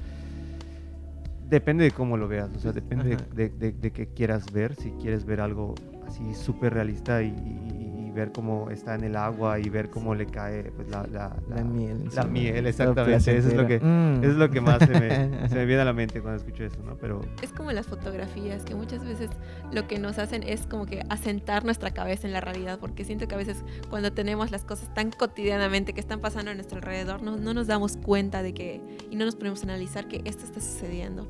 depende 1.47 1.83
de 1.83 1.91
cómo 1.91 2.17
lo 2.17 2.27
veas, 2.27 2.49
o 2.55 2.59
sea, 2.59 2.71
depende 2.71 3.15
de, 3.15 3.17
de- 3.35 3.49
de- 3.49 3.71
de 3.73 3.91
qué 3.91 4.07
quieras 4.07 4.51
ver, 4.51 4.73
si 4.75 4.89
quieres 4.93 5.23
ver 5.23 5.39
algo 5.39 5.75
así 6.07 6.33
súper 6.33 6.73
realista 6.73 7.21
y- 7.21 7.27
y 7.27 7.82
ver 8.13 8.31
cómo 8.31 8.69
está 8.69 8.95
en 8.95 9.03
el 9.03 9.15
agua 9.15 9.59
y 9.59 9.69
ver 9.69 9.89
cómo 9.89 10.15
le 10.15 10.25
cae 10.25 10.71
pues, 10.75 10.89
la, 10.89 11.03
la- 11.11 11.35
La, 11.49 11.55
la- 11.57 11.63
miel. 11.63 12.09
la 12.13 12.23
miel, 12.25 12.67
exactamente, 12.67 13.37
eso 13.37 13.49
es 13.49 13.53
lo 13.55 13.67
que-. 13.67 13.79
Mm. 13.79 14.23
es 14.23 14.35
lo 14.35 14.49
que 14.49 14.61
más 14.61 14.79
se 14.79 14.87
me, 14.87 15.09
se 15.49 15.55
me 15.55 15.65
viene 15.65 15.81
a 15.81 15.85
la 15.85 15.93
mente 15.93 16.21
cuando 16.21 16.37
escucho 16.37 16.63
eso, 16.63 16.77
¿no? 16.85 16.95
Pero 16.97 17.21
Es 17.41 17.51
como 17.51 17.71
las 17.71 17.87
fotografías, 17.87 18.63
que 18.63 18.75
muchas 18.75 19.03
veces 19.03 19.29
lo 19.71 19.87
que 19.87 19.99
nos 19.99 20.19
hacen 20.19 20.43
es 20.43 20.65
como 20.67 20.85
que 20.85 21.03
asentar 21.09 21.65
nuestra 21.65 21.91
cabeza 21.91 22.27
en 22.27 22.33
la 22.33 22.41
realidad, 22.41 22.79
porque 22.79 23.03
siento 23.05 23.27
que 23.27 23.35
a 23.35 23.37
veces 23.37 23.63
cuando 23.89 24.11
tenemos 24.13 24.51
las 24.51 24.63
cosas 24.63 24.93
tan 24.93 25.11
cotidianamente 25.11 25.93
que 25.93 25.99
están 25.99 26.19
pasando 26.21 26.51
a 26.51 26.53
nuestro 26.53 26.77
alrededor, 26.77 27.21
no, 27.21 27.37
no 27.37 27.53
nos 27.53 27.67
damos 27.67 27.97
cuenta 27.97 28.43
de 28.43 28.53
que, 28.53 28.81
y 29.09 29.15
no 29.15 29.25
nos 29.25 29.35
ponemos 29.35 29.61
a 29.61 29.63
analizar 29.65 30.07
que 30.07 30.21
esto 30.25 30.45
está 30.45 30.61
sucediendo. 30.61 31.27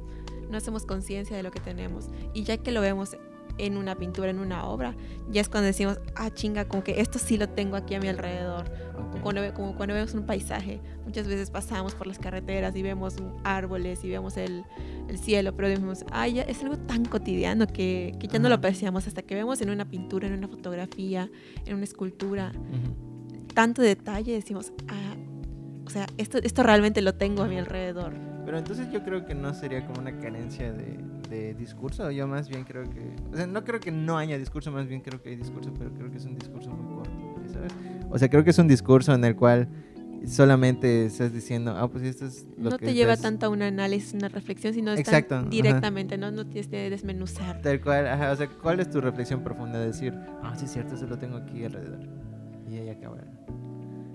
no 0.50 0.58
hacemos 0.58 0.86
conciencia 0.86 1.36
de 1.36 1.42
lo 1.42 1.50
que 1.52 1.60
tenemos. 1.60 2.10
Y 2.34 2.44
ya 2.44 2.58
que 2.58 2.72
lo 2.72 2.80
vemos 2.82 3.18
en 3.58 3.78
una 3.78 3.96
pintura, 3.96 4.30
en 4.30 4.40
una 4.40 4.66
obra, 4.66 4.96
ya 5.30 5.42
es 5.42 5.50
cuando 5.50 5.68
decimos, 5.68 6.00
ah, 6.16 6.30
chinga, 6.32 6.66
como 6.66 6.84
que 6.84 7.00
esto 7.02 7.20
sí 7.20 7.38
lo 7.38 7.48
tengo 7.50 7.76
aquí 7.76 7.96
a 7.96 8.00
mi 8.00 8.08
alrededor. 8.08 8.66
Cuando, 9.22 9.42
como 9.54 9.76
cuando 9.76 9.94
vemos 9.96 10.14
un 10.14 10.26
paisaje, 10.26 10.82
muchas 11.06 11.28
veces 11.28 11.50
pasamos 11.50 11.96
por 11.96 12.08
las 12.08 12.20
carreteras 12.20 12.76
y 12.76 12.82
vemos 12.82 13.16
árboles 13.44 14.04
y 14.04 14.10
vemos 14.10 14.38
el, 14.38 14.66
el 15.08 15.18
cielo, 15.18 15.56
pero 15.56 15.70
decimos, 15.70 16.04
ah, 16.12 16.28
ya 16.28 16.44
es 16.44 16.62
algo 16.64 16.78
tan 16.78 17.06
cotidiano 17.06 17.68
que, 17.68 18.16
que 18.20 18.28
ya 18.28 18.40
no 18.40 18.50
lo 18.50 18.56
apreciamos 18.56 19.08
hasta 19.08 19.22
que 19.22 19.36
vemos 19.36 19.62
en 19.62 19.70
una 19.70 19.86
pintura, 19.86 20.28
en 20.28 20.34
una 20.34 20.48
fotografía, 20.48 21.30
en 21.66 21.76
una 21.76 21.84
escultura, 21.84 22.52
tanto 23.54 23.82
detalle, 23.82 24.34
decimos, 24.34 24.74
ah, 24.88 25.16
o 25.86 25.90
sea, 25.90 26.06
esto, 26.18 26.38
esto 26.42 26.64
realmente 26.64 27.02
lo 27.02 27.14
tengo 27.16 27.44
a 27.44 27.48
mi 27.48 27.58
alrededor. 27.58 28.14
Pero 28.46 28.58
entonces 28.58 28.92
yo 28.92 29.04
creo 29.04 29.26
que 29.26 29.34
no 29.36 29.54
sería 29.54 29.86
como 29.86 30.02
una 30.02 30.18
carencia 30.20 30.72
de, 30.74 30.98
de 31.30 31.54
discurso. 31.54 32.12
Yo 32.12 32.28
más 32.28 32.50
bien 32.50 32.64
creo 32.66 32.84
que... 32.90 33.16
O 33.32 33.36
sea, 33.38 33.48
no 33.48 33.64
creo 33.64 33.80
que 33.80 33.92
no 33.92 34.18
haya 34.18 34.38
discurso, 34.38 34.72
más 34.72 34.88
bien 34.88 35.02
creo 35.02 35.22
que 35.22 35.30
hay 35.30 35.36
discurso, 35.38 35.74
pero 35.78 35.92
creo 35.94 36.12
que 36.12 36.18
es 36.18 36.26
un 36.26 36.36
discurso 36.36 36.70
muy 36.70 36.96
corto, 36.96 37.14
¿sabes? 37.54 37.72
O 38.10 38.18
sea, 38.20 38.30
creo 38.30 38.44
que 38.44 38.50
es 38.50 38.58
un 38.60 38.68
discurso 38.68 39.14
en 39.14 39.24
el 39.24 39.36
cual 39.36 39.70
solamente 40.26 41.06
estás 41.06 41.34
diciendo, 41.34 41.76
ah, 41.78 41.90
pues 41.90 42.04
esto 42.04 42.26
es 42.26 42.46
lo 42.58 42.72
no 42.72 42.78
que 42.78 42.88
te 42.88 42.94
lleva 42.94 43.14
estás- 43.14 43.30
tanto 43.32 43.46
a 43.48 43.50
un 43.50 43.62
análisis, 43.62 44.14
una 44.14 44.30
reflexión, 44.30 44.74
sino 44.74 44.94
Exacto, 44.94 45.44
directamente, 45.44 46.18
¿no? 46.18 46.32
No 46.32 46.46
tienes 46.46 46.68
que 46.68 46.90
desmenuzar. 46.90 47.62
Tal 47.62 47.82
cual, 47.82 48.08
ajá, 48.08 48.32
o 48.32 48.36
sea, 48.36 48.48
¿cuál 48.50 48.80
es 48.80 48.90
tu 48.90 49.02
reflexión 49.02 49.42
profunda? 49.44 49.80
De 49.80 49.88
decir, 49.88 50.14
ah, 50.42 50.54
sí 50.56 50.66
es 50.66 50.72
cierto, 50.72 50.96
eso 50.96 51.08
lo 51.08 51.18
tengo 51.18 51.38
aquí 51.38 51.64
alrededor. 51.66 52.00
Y 52.70 52.78
ahí 52.78 52.90
acaba 52.90 53.18
el 53.20 53.28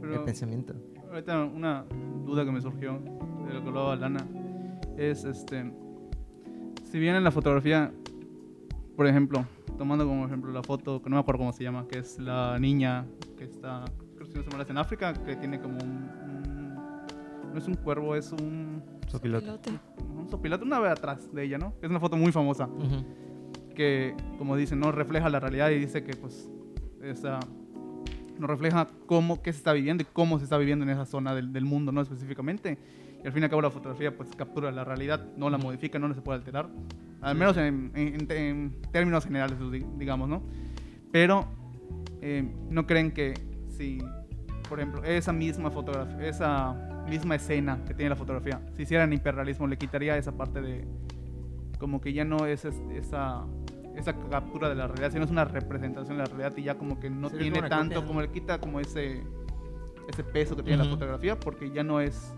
Pero 0.01 0.25
pensamiento. 0.25 0.75
Ahorita 1.11 1.45
una 1.45 1.85
duda 2.25 2.45
que 2.45 2.53
me 2.53 2.61
surgió 2.61 2.99
de 3.47 3.55
lo 3.55 3.63
que 3.63 3.69
hablaba 3.69 3.97
Lana 3.97 4.27
es 4.97 5.25
este 5.25 5.73
si 6.85 6.99
bien 6.99 7.15
en 7.17 7.25
la 7.25 7.31
fotografía 7.31 7.93
por 8.97 9.07
ejemplo 9.07 9.45
tomando 9.77 10.07
como 10.07 10.27
ejemplo 10.27 10.51
la 10.53 10.63
foto 10.63 11.01
que 11.03 11.09
no 11.11 11.17
me 11.17 11.21
acuerdo 11.21 11.39
cómo 11.39 11.53
se 11.53 11.65
llama 11.65 11.87
que 11.89 11.99
es 11.99 12.19
la 12.19 12.59
niña 12.59 13.07
que 13.37 13.45
está 13.45 13.85
creo 14.17 14.27
que 14.29 14.43
si 14.51 14.57
no 14.57 14.63
en 14.63 14.79
África 14.79 15.13
que 15.13 15.37
tiene 15.37 15.61
como 15.61 15.79
un, 15.79 15.91
un- 15.91 17.53
no 17.53 17.59
es 17.59 17.67
un 17.69 17.75
cuervo 17.75 18.15
es 18.15 18.33
un 18.33 18.83
Sopilote. 19.07 19.47
Pilote. 19.47 19.71
un 20.19 20.29
sopilote 20.29 20.65
una 20.65 20.79
vez 20.81 20.93
atrás 20.93 21.33
de 21.33 21.45
ella 21.45 21.57
no 21.59 21.73
es 21.81 21.89
una 21.89 21.99
foto 22.01 22.17
muy 22.17 22.31
famosa 22.31 22.69
que, 23.75 24.15
como 24.39 24.57
dicen, 24.57 24.81
no 24.81 24.91
refleja 24.91 25.29
la 25.31 25.39
realidad 25.39 25.71
y 25.71 25.79
dice 25.79 26.03
que, 26.03 26.17
pues, 26.17 26.51
esa, 27.01 27.39
no 28.39 28.47
refleja 28.47 28.87
cómo, 29.07 29.43
qué 29.43 29.53
se 29.53 29.59
está 29.59 29.73
viviendo 29.73 30.03
y 30.03 30.07
cómo 30.13 30.39
se 30.39 30.45
está 30.45 30.57
viviendo 30.59 30.85
en 30.85 30.91
esa 30.91 31.05
zona 31.05 31.35
del, 31.35 31.53
del 31.53 31.65
mundo, 31.65 31.93
¿no? 31.93 32.01
Específicamente. 32.01 32.79
Y 33.23 33.27
al 33.27 33.33
fin 33.33 33.43
y 33.43 33.45
al 33.45 33.51
cabo 33.51 33.63
la 33.63 33.71
fotografía, 33.71 34.17
pues, 34.17 34.31
captura 34.37 34.71
la 34.71 34.85
realidad, 34.85 35.27
no 35.37 35.51
la 35.51 35.59
modifica, 35.59 35.99
no 35.99 36.13
se 36.15 36.21
puede 36.23 36.39
alterar. 36.39 36.69
Al 37.21 37.35
menos 37.37 37.57
en, 37.57 37.91
en- 37.97 38.31
en 38.31 38.77
términos 38.93 39.25
generales, 39.25 39.59
di- 39.73 39.85
digamos, 39.97 40.29
¿no? 40.29 40.43
Pero, 41.11 41.47
eh, 42.23 42.49
¿no 42.71 42.87
creen 42.87 43.11
que 43.11 43.35
si, 43.69 43.99
por 44.69 44.79
ejemplo, 44.79 45.03
esa 45.03 45.33
misma 45.33 45.71
fotografía, 45.71 46.29
esa 46.29 47.05
misma 47.09 47.35
escena 47.35 47.83
que 47.87 47.95
tiene 47.95 48.11
la 48.11 48.17
fotografía, 48.17 48.61
si 48.77 48.83
hicieran 48.83 49.13
hiperrealismo, 49.13 49.67
le 49.67 49.79
quitaría 49.79 50.17
esa 50.17 50.37
parte 50.37 50.61
de, 50.61 50.87
como 51.79 52.01
que 52.01 52.13
ya 52.13 52.25
no 52.25 52.47
es 52.47 52.65
es- 52.65 52.81
esa, 52.95 53.45
esa 53.99 54.15
captura 54.31 54.69
de 54.69 54.75
la 54.75 54.87
realidad, 54.87 55.13
sino 55.13 55.25
es 55.25 55.31
una 55.31 55.45
representación 55.45 56.17
de 56.17 56.23
la 56.25 56.29
realidad 56.29 56.53
y 56.57 56.63
ya 56.63 56.77
como 56.77 56.99
que 57.01 57.11
no 57.11 57.31
tiene 57.31 57.57
como 57.59 57.69
tanto, 57.69 57.95
copia, 57.95 58.01
¿no? 58.01 58.07
como 58.07 58.21
le 58.23 58.31
quita 58.31 58.59
como 58.59 58.81
ese, 58.81 59.23
ese 60.09 60.25
peso 60.25 60.57
que 60.57 60.63
tiene 60.63 60.83
la 60.85 60.89
fotografía, 60.91 61.39
porque 61.39 61.71
ya 61.71 61.83
no 61.83 62.01
es 62.01 62.35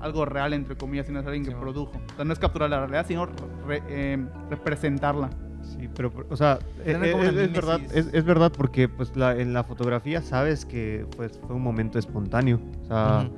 algo 0.00 0.24
real, 0.24 0.52
entre 0.52 0.76
comillas, 0.76 1.06
sino 1.06 1.18
es 1.20 1.26
alguien 1.26 1.44
que 1.44 1.50
Sí, 1.50 1.56
produjo. 1.60 1.92
O 2.12 2.16
sea, 2.16 2.24
no 2.24 2.32
es 2.32 2.38
capturar 2.38 2.70
la 2.70 2.78
realidad, 2.78 3.04
sino 3.06 3.26
re- 3.66 3.82
eh, 3.88 4.24
representarla. 4.50 5.28
Sí, 5.62 5.88
pero, 5.94 6.12
o 6.30 6.36
sea, 6.36 6.60
eh, 6.84 7.10
como 7.12 7.24
es, 7.24 7.52
verdad, 7.52 7.80
es, 7.92 8.08
es 8.14 8.24
verdad 8.24 8.52
porque 8.56 8.88
pues 8.88 9.14
la, 9.16 9.36
en 9.36 9.52
la 9.52 9.64
fotografía 9.64 10.22
sabes 10.22 10.64
que 10.64 11.04
pues, 11.16 11.38
fue 11.46 11.56
un 11.56 11.62
momento 11.62 11.98
espontáneo. 11.98 12.60
O 12.84 12.86
sea, 12.86 13.28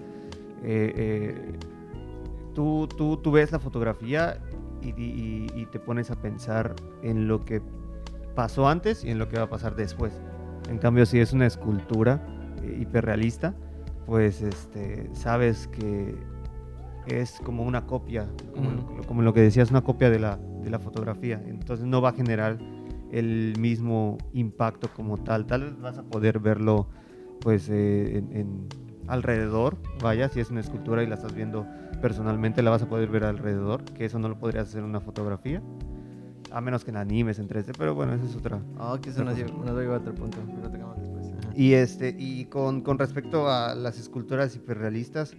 eh, 0.63 0.93
eh, 0.97 1.53
tú, 2.55 2.87
tú, 2.95 3.17
tú 3.17 3.33
ves 3.33 3.51
la 3.53 3.59
fotografía 3.59 4.37
y, 4.83 4.89
y- 4.91 5.47
y 5.55 5.67
te 5.67 5.79
pones 5.79 6.11
a 6.11 6.17
pensar 6.17 6.75
en 7.03 7.29
lo 7.29 7.45
que 7.45 7.63
pasó 8.35 8.69
antes 8.69 9.05
y 9.05 9.11
en 9.11 9.19
lo 9.19 9.29
que 9.29 9.37
va 9.39 9.45
a 9.45 9.51
pasar 9.51 9.75
después. 9.77 10.13
En 10.69 10.79
cambio, 10.79 11.05
si 11.07 11.19
es 11.21 11.33
una 11.33 11.47
escultura 11.47 12.21
eh, 12.63 12.79
hiperrealista, 12.81 13.55
pues 14.07 14.43
este, 14.43 15.09
sabes 15.15 15.69
que 15.69 16.15
es 17.07 17.41
como 17.45 17.63
una 17.65 17.87
copia, 17.87 18.27
como, 18.55 18.69
Ujú. 18.71 19.03
como 19.07 19.23
lo 19.23 19.33
que 19.35 19.41
decías, 19.41 19.71
una 19.71 19.83
copia 19.83 20.11
de 20.11 20.19
la, 20.19 20.37
de 20.63 20.71
la 20.71 20.79
fotografía. 20.79 21.43
Entonces 21.47 21.87
no 21.87 22.01
va 22.01 22.11
a 22.11 22.13
generar 22.13 22.59
el 23.11 23.55
mismo 23.59 24.19
impacto 24.33 24.89
como 24.95 25.17
tal. 25.19 25.47
Tal 25.47 25.65
vez 25.65 25.81
vas 25.81 25.99
a 25.99 26.03
poder 26.05 26.39
verlo 26.39 26.87
pues 27.41 27.69
eh, 27.69 28.19
en, 28.19 28.37
en- 28.37 28.69
alrededor, 29.09 29.77
vaya, 30.01 30.29
si 30.29 30.39
es 30.39 30.51
una 30.51 30.61
escultura 30.61 31.03
y 31.03 31.07
la 31.09 31.17
estás 31.17 31.35
viendo 31.35 31.67
personalmente, 32.01 32.63
la 32.63 32.71
vas 32.71 32.83
a 32.83 32.89
poder 32.89 33.09
ver 33.09 33.25
alrededor, 33.25 33.85
que 33.85 34.05
eso 34.05 34.19
no 34.19 34.29
lo 34.29 34.39
podrías 34.39 34.69
hacer 34.69 34.81
en 34.81 34.87
una 34.87 35.01
fotografía, 35.01 35.63
a 36.51 36.61
menos 36.61 36.85
que 36.85 36.93
la 36.93 37.01
animes 37.01 37.39
en 37.39 37.49
3D, 37.49 37.75
pero 37.79 37.95
bueno, 37.95 38.15
esa 38.15 38.25
es 38.25 38.37
otra. 38.37 38.61
Oh, 38.79 38.99
que 39.01 39.11
eso 39.11 39.25
nos 39.25 39.37
lleva, 39.37 39.51
nos 39.51 39.79
lleva 39.79 39.97
a 39.97 39.99
otro 39.99 40.15
punto, 40.15 40.39
pero 40.47 40.63
lo 40.63 40.71
tocamos 40.71 40.99
después. 40.99 41.27
ajá. 41.27 41.53
Y, 41.55 41.75
este, 41.75 42.15
y 42.19 42.47
con, 42.47 42.81
con 42.81 42.99
respecto 42.99 43.49
a 43.49 43.75
las 43.75 43.99
esculturas 43.99 44.55
hiperrealistas, 44.57 45.37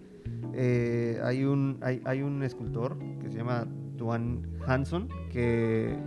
eh, 0.54 1.20
hay, 1.24 1.44
un, 1.44 1.78
hay, 1.82 2.02
hay 2.06 2.22
un 2.22 2.44
escultor 2.44 2.98
que 3.20 3.30
se 3.30 3.38
llama 3.38 3.66
Duan 3.98 4.42
Hanson, 4.66 5.10
que 5.32 5.98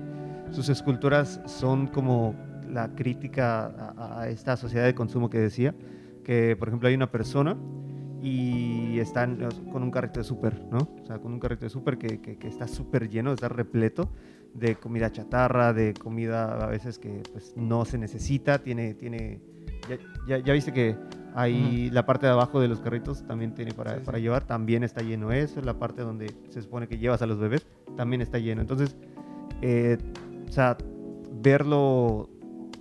sus 0.50 0.68
esculturas 0.68 1.40
son 1.46 1.86
como 1.86 2.34
la 2.70 2.94
crítica 2.94 3.66
a, 3.96 4.20
a 4.20 4.28
esta 4.28 4.56
sociedad 4.56 4.84
de 4.84 4.94
consumo 4.94 5.30
que 5.30 5.38
decía, 5.38 5.74
que 6.24 6.56
por 6.58 6.68
ejemplo 6.68 6.88
hay 6.88 6.94
una 6.94 7.10
persona 7.10 7.56
y 8.24 8.98
están 9.00 9.38
con 9.70 9.82
un 9.82 9.90
carrito 9.90 10.20
de 10.20 10.24
súper, 10.24 10.64
¿no? 10.70 10.78
O 11.02 11.06
sea, 11.06 11.18
con 11.18 11.32
un 11.32 11.38
carrito 11.38 11.66
de 11.66 11.70
súper 11.70 11.98
que, 11.98 12.20
que- 12.20 12.36
que 12.38 12.48
está 12.48 12.66
súper 12.66 13.08
lleno, 13.10 13.32
está 13.32 13.48
repleto 13.48 14.08
de 14.54 14.76
comida 14.76 15.12
chatarra, 15.12 15.72
de 15.72 15.92
comida 15.94 16.64
a 16.64 16.66
veces 16.68 16.98
que 16.98 17.22
pues, 17.32 17.52
no 17.56 17.84
se 17.84 17.98
necesita, 17.98 18.60
tiene, 18.62 18.94
tiene 18.94 19.40
ya, 19.88 19.98
ya- 20.26 20.38
ya 20.38 20.52
viste 20.54 20.72
que 20.72 20.96
ahí 21.34 21.90
la 21.90 22.06
parte 22.06 22.24
de 22.26 22.32
abajo 22.32 22.60
de 22.60 22.68
los 22.68 22.80
carritos 22.80 23.26
también 23.26 23.54
tiene 23.54 23.72
para, 23.74 23.94
Sí, 23.94 23.98
sí. 24.00 24.06
para 24.06 24.18
llevar, 24.18 24.44
también 24.44 24.84
está 24.84 25.02
lleno 25.02 25.30
eso, 25.32 25.60
la 25.60 25.78
parte 25.78 26.02
donde 26.02 26.32
se 26.48 26.62
supone 26.62 26.86
que 26.88 26.96
llevas 26.98 27.20
a 27.20 27.26
los 27.26 27.38
bebés 27.38 27.66
también 27.96 28.22
está 28.22 28.38
lleno. 28.38 28.60
Entonces, 28.62 28.96
eh, 29.60 29.98
o 30.48 30.52
sea, 30.52 30.76
verlo 31.42 32.30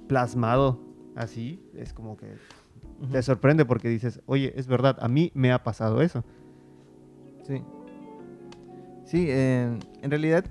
plasmado 0.08 0.80
así 1.16 1.60
es 1.76 1.92
como 1.94 2.16
que 2.18 2.28
te 3.12 3.22
sorprende 3.22 3.66
porque 3.66 3.90
dices, 3.90 4.22
oye, 4.26 4.54
es 4.56 4.68
verdad, 4.68 4.98
a 5.02 5.08
mí 5.08 5.32
me 5.36 5.52
ha 5.52 5.64
pasado 5.64 6.02
eso. 6.02 6.24
Sí. 7.48 7.62
Sí, 9.06 9.26
eh, 9.30 9.78
en 10.02 10.10
realidad 10.10 10.46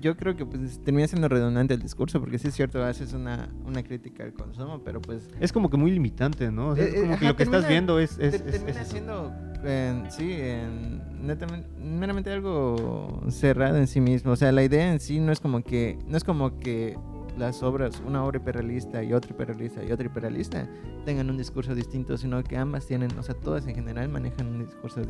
yo 0.00 0.14
creo 0.16 0.36
que 0.36 0.44
pues 0.44 0.78
termina 0.84 1.08
siendo 1.08 1.28
redundante 1.28 1.72
el 1.74 1.80
discurso, 1.80 2.20
porque 2.20 2.38
sí 2.38 2.48
es 2.48 2.54
cierto, 2.54 2.84
haces 2.84 3.14
una, 3.14 3.48
una 3.64 3.82
crítica 3.82 4.24
al 4.24 4.34
consumo, 4.34 4.82
pero 4.84 5.00
pues 5.00 5.26
Es 5.40 5.52
como 5.52 5.70
que 5.70 5.78
muy 5.78 5.90
limitante, 5.90 6.50
¿no? 6.52 6.68
O 6.68 6.76
sea, 6.76 6.84
Eh, 6.84 6.88
es 6.88 6.94
eh, 6.96 7.00
como 7.00 7.08
que 7.12 7.14
ajá, 7.16 7.28
lo 7.28 7.36
que 7.36 7.42
estás 7.44 7.66
viendo 7.68 7.98
es... 7.98 8.18
es- 8.18 8.42
te- 8.42 8.48
es- 8.50 8.56
termina 8.56 8.80
es 8.82 8.88
siendo, 8.88 9.32
eh, 9.64 10.02
sí, 10.10 10.32
en- 10.32 11.26
netamente, 11.26 11.66
meramente 11.82 12.30
algo 12.30 13.22
cerrado 13.30 13.78
en 13.78 13.86
sí 13.86 14.00
mismo. 14.02 14.32
O 14.32 14.36
sea, 14.36 14.52
la 14.52 14.62
idea 14.62 14.92
en 14.92 15.00
sí 15.00 15.18
no 15.18 15.32
es 15.32 15.40
como 15.40 15.62
que, 15.62 15.98
no 16.06 16.18
es 16.18 16.24
como 16.24 16.58
que 16.58 16.98
las 17.40 17.62
obras, 17.62 18.00
una 18.06 18.22
obra 18.24 18.38
hiperrealista 18.38 19.02
y 19.02 19.12
otra 19.12 19.32
hiperrealista 19.32 19.82
y 19.82 19.90
otra 19.90 20.06
hiperrealista 20.06 20.68
tengan 21.04 21.30
un 21.30 21.38
discurso 21.38 21.74
distinto, 21.74 22.16
sino 22.16 22.44
que 22.44 22.56
ambas 22.56 22.86
tienen, 22.86 23.10
o 23.18 23.22
sea, 23.22 23.34
todas 23.34 23.66
en 23.66 23.74
general 23.74 24.08
manejan 24.08 24.46
un 24.46 24.66
discurso 24.66 25.00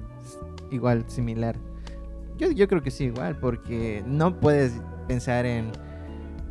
igual, 0.70 1.04
similar. 1.08 1.56
Yo, 2.38 2.50
yo 2.52 2.68
creo 2.68 2.82
que 2.82 2.90
sí, 2.90 3.04
igual, 3.04 3.38
porque 3.38 4.02
no 4.06 4.40
puedes 4.40 4.80
pensar 5.06 5.44
en, 5.44 5.72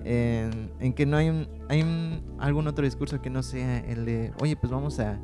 en, 0.03 0.93
que 0.93 1.05
no 1.05 1.17
hay, 1.17 1.29
un, 1.29 1.48
hay 1.69 2.21
algún 2.38 2.67
otro 2.67 2.86
discurso 2.86 3.21
que 3.21 3.29
no 3.29 3.41
sea 3.41 3.79
el 3.79 4.05
de, 4.05 4.31
oye, 4.39 4.55
pues 4.55 4.71
vamos 4.71 5.00
a, 5.00 5.19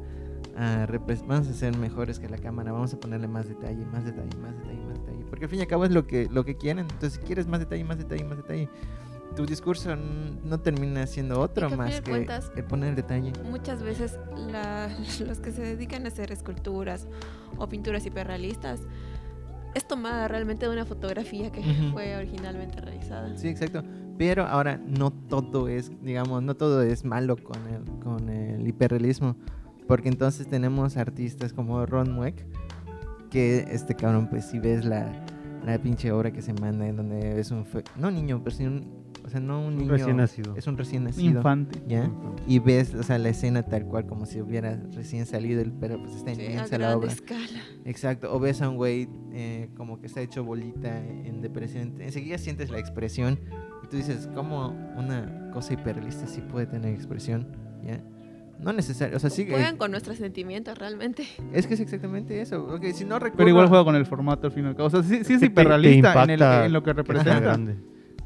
a 0.58 0.88
vamos 1.28 1.48
a 1.48 1.54
ser 1.54 1.78
mejores 1.78 2.18
que 2.18 2.30
la 2.30 2.38
cámara, 2.38 2.72
vamos 2.72 2.94
a 2.94 3.00
ponerle 3.00 3.28
más 3.28 3.48
detalle, 3.48 3.86
más 3.86 4.06
detalle, 4.06 4.36
más 4.38 4.56
detalle, 4.58 4.84
más 4.86 5.00
detalle. 5.00 5.26
Porque 5.30 5.46
al 5.46 5.50
fin 5.50 5.60
y 5.60 5.62
al 5.64 5.68
cabo 5.68 5.86
es 5.86 5.92
lo 5.92 6.08
que, 6.08 6.30
lo 6.32 6.46
que 6.46 6.56
quieren. 6.56 6.88
Entonces, 6.90 7.14
si 7.14 7.20
quieres 7.20 7.46
más 7.46 7.60
detalle, 7.60 7.84
más 7.84 7.98
detalle, 7.98 8.24
más 8.24 8.38
detalle, 8.38 8.70
tu 9.36 9.46
discurso 9.46 9.96
no 9.96 10.60
termina 10.60 11.06
siendo 11.08 11.40
otro 11.42 11.68
que 11.70 11.76
más 11.76 12.00
que 12.02 12.10
cuentas- 12.12 12.52
el 12.56 12.64
poner 12.64 12.90
el 12.90 12.96
detalle. 12.96 13.34
Muchas 13.50 13.84
veces 13.84 14.18
la- 14.52 14.90
los 15.28 15.40
que 15.40 15.52
se 15.52 15.62
dedican 15.62 16.06
a 16.06 16.08
hacer 16.10 16.32
esculturas 16.32 17.08
o 17.58 17.68
pinturas 17.68 18.06
hiperrealistas 18.06 18.82
es 19.74 19.86
tomada 19.88 20.28
realmente 20.30 20.66
de 20.68 20.72
una 20.72 20.86
fotografía 20.86 21.52
que 21.52 21.62
fue 21.92 22.16
originalmente 22.16 22.80
realizada. 22.80 23.36
Sí, 23.38 23.50
exacto. 23.50 23.84
Pero 24.18 24.44
ahora 24.46 24.78
no 24.78 25.12
todo 25.12 25.68
es, 25.68 25.92
digamos, 26.02 26.42
no 26.44 26.56
todo 26.56 26.82
es 26.82 27.04
malo 27.04 27.36
con 27.36 27.58
el, 27.68 27.84
con 28.00 28.30
el 28.30 28.66
hiperrealismo. 28.66 29.36
Porque 29.86 30.08
entonces 30.08 30.48
tenemos 30.48 30.96
artistas 30.96 31.52
como 31.52 31.86
Ron 31.86 32.14
Mueck, 32.14 32.46
que 33.30 33.68
este 33.70 33.96
cabrón, 33.96 34.30
pues 34.30 34.46
si 34.46 34.60
ves 34.60 34.86
la, 34.86 35.12
la 35.66 35.78
pinche 35.80 36.12
obra 36.14 36.32
que 36.32 36.42
se 36.42 36.54
manda 36.54 36.88
en 36.88 36.96
donde 36.96 37.38
es 37.40 37.52
un... 37.52 37.66
No 37.98 38.10
niño, 38.10 38.40
pero 38.44 38.56
sí 38.56 38.66
un... 38.66 39.05
O 39.26 39.30
sea, 39.30 39.40
no 39.40 39.60
un 39.60 39.74
Un 39.74 39.78
niño... 39.80 39.92
recién 39.92 40.18
nacido. 40.18 40.56
Es 40.56 40.68
un 40.68 40.78
recién 40.78 41.04
nacido. 41.06 41.38
Infante. 41.38 41.82
¿Ya? 41.88 42.10
Y 42.48 42.60
ves, 42.60 42.94
o 42.94 43.02
sea, 43.02 43.18
la 43.18 43.30
escena 43.30 43.64
tal 43.64 43.86
cual 43.86 44.06
como 44.06 44.28
si 44.28 44.40
hubiera 44.40 44.80
recién 44.94 45.26
salido, 45.26 45.62
el- 45.62 45.72
pero 45.74 45.98
pues 46.00 46.16
está 46.16 46.36
Sí, 46.36 46.42
a 46.42 46.46
inmensa 46.52 46.78
la 46.78 46.86
gran 46.90 46.98
obra. 47.00 47.12
escala. 47.12 47.60
Exacto, 47.86 48.34
o 48.34 48.40
ves 48.40 48.62
a 48.62 48.70
un 48.70 48.76
güey 48.76 49.10
eh, 49.34 49.70
como 49.76 50.00
que 50.00 50.06
está 50.08 50.22
hecho 50.22 50.44
bolita 50.44 51.00
en 51.04 51.42
depresión, 51.42 52.00
enseguida 52.02 52.38
sientes 52.38 52.70
la 52.70 52.78
expresión 52.78 53.40
y 53.84 53.88
tú 53.88 53.98
dices, 53.98 54.30
¿cómo 54.36 54.68
una 54.96 55.50
cosa 55.52 55.74
hiperrealista 55.74 56.28
sí 56.28 56.42
puede 56.42 56.68
tener 56.68 56.94
expresión? 56.94 57.48
¿Ya? 57.84 58.04
No 58.60 58.72
necesario, 58.74 59.18
o 59.18 59.20
sea, 59.20 59.30
sí, 59.32 59.46
Juegan 59.50 59.76
eh, 59.76 59.78
con 59.78 59.90
nuestros 59.92 60.18
sentimientos 60.18 60.78
realmente. 60.78 61.24
es 61.52 61.66
que 61.68 61.74
es 61.74 61.80
exactamente 61.80 62.40
eso. 62.42 62.64
Ok, 62.66 62.86
si 62.94 63.04
no 63.06 63.16
recuerdo... 63.18 63.38
Pero 63.38 63.50
igual 63.50 63.68
juega 63.70 63.84
con 63.84 63.96
el 63.96 64.06
formato 64.06 64.46
al 64.48 64.54
fin 64.54 64.66
y 64.66 64.68
al 64.68 64.76
cabo. 64.76 64.88
O 64.88 64.92
sea, 64.92 65.02
sí, 65.04 65.24
sí 65.26 65.34
Es 65.34 65.42
hiperrealista 65.42 66.24
en, 66.24 66.30
el- 66.30 66.36
impacta 66.40 66.66
en 66.68 66.74
lo 66.74 66.84
que 66.84 66.94
representa, 66.94 67.40
grande. 67.40 67.76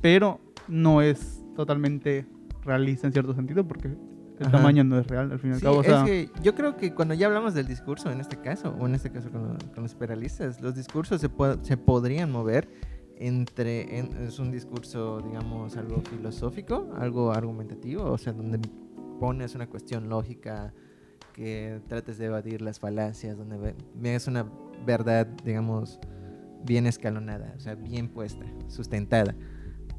pero 0.02 0.40
no 0.70 1.02
es 1.02 1.44
totalmente 1.56 2.26
realista 2.64 3.08
en 3.08 3.14
cierto 3.14 3.34
sentido 3.34 3.68
porque 3.68 3.88
el 3.88 4.46
Ajá. 4.48 4.52
tamaño 4.52 4.84
no 4.84 4.98
es 5.00 5.08
real 5.08 5.32
al 5.32 5.40
fin 5.40 5.50
y 5.52 5.54
al 5.54 5.60
Sí, 5.60 5.66
cabo. 5.66 5.80
O 5.80 5.84
sea, 5.84 6.04
es 6.04 6.10
que 6.10 6.30
yo 6.44 6.56
creo 6.56 6.78
que 6.78 6.94
cuando 6.94 7.14
ya 7.14 7.28
hablamos 7.28 7.54
del 7.54 7.68
discurso, 7.68 8.10
en 8.12 8.22
este 8.22 8.38
caso, 8.38 8.74
o 8.80 8.86
en 8.86 8.96
este 8.96 9.12
caso 9.12 9.30
con, 9.32 9.42
lo- 9.50 9.58
con 9.74 9.84
los 9.84 9.96
los 10.62 10.76
discursos 10.76 11.20
se, 11.20 11.28
po- 11.30 11.62
se 11.64 11.76
podrían 11.76 12.32
mover 12.32 12.70
entre, 13.18 14.00
en- 14.00 14.16
es 14.26 14.40
un 14.40 14.52
discurso, 14.52 15.20
digamos, 15.22 15.76
algo 15.76 16.02
filosófico, 16.10 16.90
algo 16.98 17.34
argumentativo, 17.34 18.04
o 18.06 18.18
sea, 18.18 18.32
donde 18.32 18.60
pones 19.20 19.56
una 19.56 19.68
cuestión 19.68 20.08
lógica, 20.08 20.74
que 21.34 21.82
trates 21.88 22.18
de 22.18 22.26
evadir 22.26 22.62
las 22.62 22.80
falacias, 22.80 23.38
donde 23.38 23.74
veas 23.96 24.28
una 24.28 24.46
verdad, 24.86 25.28
digamos, 25.44 26.00
bien 26.66 26.86
escalonada, 26.88 27.54
o 27.58 27.60
sea, 27.60 27.76
bien 27.76 28.08
puesta, 28.10 28.46
sustentada. 28.68 29.36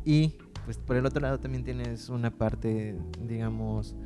Y 0.04 0.36
pues 0.70 0.78
por 0.78 0.94
el 0.94 1.04
otro 1.04 1.20
lado 1.20 1.40
también 1.40 1.64
tienes 1.64 2.08
una 2.10 2.30
parte, 2.30 2.94
digamos, 3.26 3.96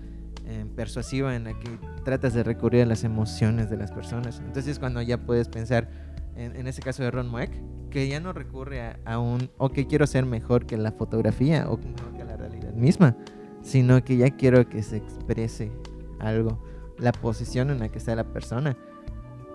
eh, 0.47 0.65
persuasiva 0.75 1.37
en 1.37 1.45
la 1.45 1.53
que 1.59 1.69
tratas 2.07 2.33
de 2.33 2.43
recurrir 2.43 2.85
a 2.85 2.87
las 2.87 3.05
emociones 3.05 3.69
de 3.69 3.77
las 3.77 3.93
personas. 3.93 4.41
Entonces 4.47 4.79
cuando 4.79 5.03
ya 5.03 5.19
puedes 5.27 5.47
pensar, 5.49 5.91
en, 6.37 6.57
en 6.57 6.67
ese 6.67 6.81
caso 6.81 7.03
de 7.03 7.11
Ron 7.11 7.29
Mueck, 7.29 7.51
que 7.91 8.09
ya 8.09 8.19
no 8.19 8.33
recurre 8.33 8.81
a, 8.81 8.99
a 9.05 9.19
un, 9.19 9.51
ok, 9.59 9.81
quiero 9.87 10.07
ser 10.07 10.25
mejor 10.25 10.65
que 10.65 10.79
la 10.79 10.91
fotografía 10.91 11.69
o 11.69 11.77
mejor 11.77 12.17
que 12.17 12.25
la 12.25 12.39
realidad 12.39 12.73
misma, 12.73 13.15
sino 13.61 14.03
que 14.03 14.17
ya 14.17 14.31
quiero 14.31 14.67
que 14.67 14.83
se 14.83 14.97
exprese 14.97 15.71
algo, 16.19 16.65
la 16.97 17.13
posición 17.13 17.69
en 17.69 17.81
la 17.81 17.91
que 17.91 17.99
está 17.99 18.17
la 18.17 18.33
persona, 18.33 18.75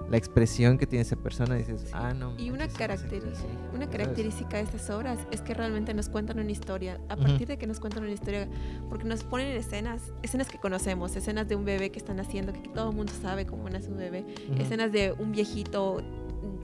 la 0.10 0.18
expresión 0.18 0.78
que 0.78 0.88
tiene 0.88 1.02
esa 1.04 1.16
persona, 1.16 1.56
dices, 1.56 1.86
ah, 1.94 2.14
no. 2.14 2.34
Y 2.38 2.50
una, 2.50 2.68
característica, 2.68 3.32
así", 3.38 3.46
una 3.76 3.90
característica 3.90 4.58
de 4.58 4.64
estas 4.64 4.90
obras 4.90 5.20
es 5.32 5.42
que 5.42 5.54
realmente 5.54 5.94
nos 5.94 6.10
cuentan 6.10 6.40
una 6.40 6.52
historia. 6.52 7.00
A 7.10 7.16
partir 7.16 7.48
de 7.48 7.58
que 7.58 7.68
nos 7.68 7.80
cuentan 7.80 8.04
una 8.04 8.12
historia, 8.14 8.48
porque 8.90 9.06
nos 9.06 9.24
ponen 9.24 9.48
escenas, 9.56 10.12
escenas 10.24 10.48
que 10.50 10.58
conocemos, 10.58 11.16
escenas 11.16 11.48
de 11.48 11.56
un 11.56 11.66
bebé 11.66 11.92
que 11.92 12.00
están 12.00 12.16
naciendo, 12.18 12.54
que 12.54 12.62
todo 12.70 12.90
el 12.90 12.96
mundo 12.96 13.14
sabe 13.22 13.46
cómo 13.46 13.70
nace 13.70 13.90
un 13.90 13.98
bebé, 13.98 14.26
escenas 14.58 14.92
de 14.92 15.14
un 15.18 15.32
viejito 15.32 16.02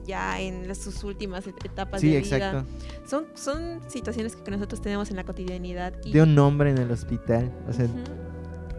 ya 0.06 0.40
en 0.40 0.68
las- 0.68 0.78
sus 0.78 1.02
últimas 1.04 1.46
et- 1.46 1.64
etapas 1.64 2.00
Sí, 2.00 2.10
de 2.10 2.18
exacto. 2.18 2.62
vida. 2.62 3.06
Son, 3.08 3.26
son 3.34 3.80
situaciones 3.88 4.36
que 4.36 4.50
nosotros 4.50 4.80
tenemos 4.80 5.10
en 5.10 5.16
la 5.16 5.24
cotidianidad. 5.24 5.92
Y, 6.04 6.12
De 6.12 6.22
un 6.22 6.38
hombre 6.38 6.70
en 6.70 6.78
el 6.78 6.90
hospital, 6.90 7.52
o 7.68 7.72
sea. 7.72 7.86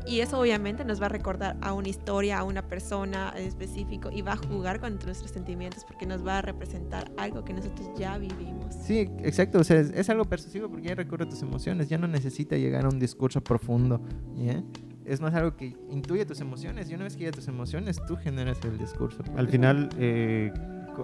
Y 0.08 0.22
eso 0.22 0.40
obviamente 0.40 0.86
nos 0.86 1.02
va 1.02 1.08
a 1.08 1.10
recordar 1.10 1.58
a 1.62 1.74
una 1.74 1.90
historia, 1.90 2.40
a 2.40 2.44
una 2.44 2.68
persona 2.68 3.34
en 3.36 3.46
específico 3.46 4.10
y 4.12 4.22
va 4.22 4.34
a 4.34 4.38
jugar 4.38 4.80
con 4.80 4.98
nuestros 5.04 5.32
sentimientos 5.32 5.84
porque 5.84 6.06
nos 6.06 6.26
va 6.26 6.38
a 6.38 6.42
representar 6.42 7.12
algo 7.18 7.44
que 7.44 7.54
nosotros 7.54 7.90
ya 7.98 8.18
vivimos. 8.18 8.74
Sí, 8.74 9.10
exacto. 9.20 9.60
O 9.60 9.64
sea, 9.64 9.80
es, 9.80 9.90
es 9.92 10.10
algo 10.10 10.26
persuasivo 10.26 10.70
porque 10.70 10.88
ya 10.88 10.96
recurre 10.96 11.26
a 11.26 11.30
tus 11.30 11.42
emociones. 11.42 11.90
Ya 11.90 11.98
no 11.98 12.08
necesita 12.08 12.56
llegar 12.56 12.86
a 12.86 12.90
un 12.90 13.00
discurso 13.00 13.42
profundo. 13.42 14.02
¿ya? 14.36 14.64
Es 15.06 15.20
más 15.20 15.34
algo 15.34 15.58
que 15.58 15.76
intuye 15.90 16.26
tus 16.26 16.40
emociones. 16.40 16.90
Y 16.90 16.96
una 16.96 17.04
vez 17.04 17.18
que 17.18 17.26
ya 17.26 17.32
tus 17.32 17.50
emociones, 17.50 18.00
tú 18.08 18.16
generas 18.16 18.60
el 18.64 18.78
discurso. 18.78 19.24
Al 19.36 19.50
final 19.50 19.90
eh, 19.98 20.54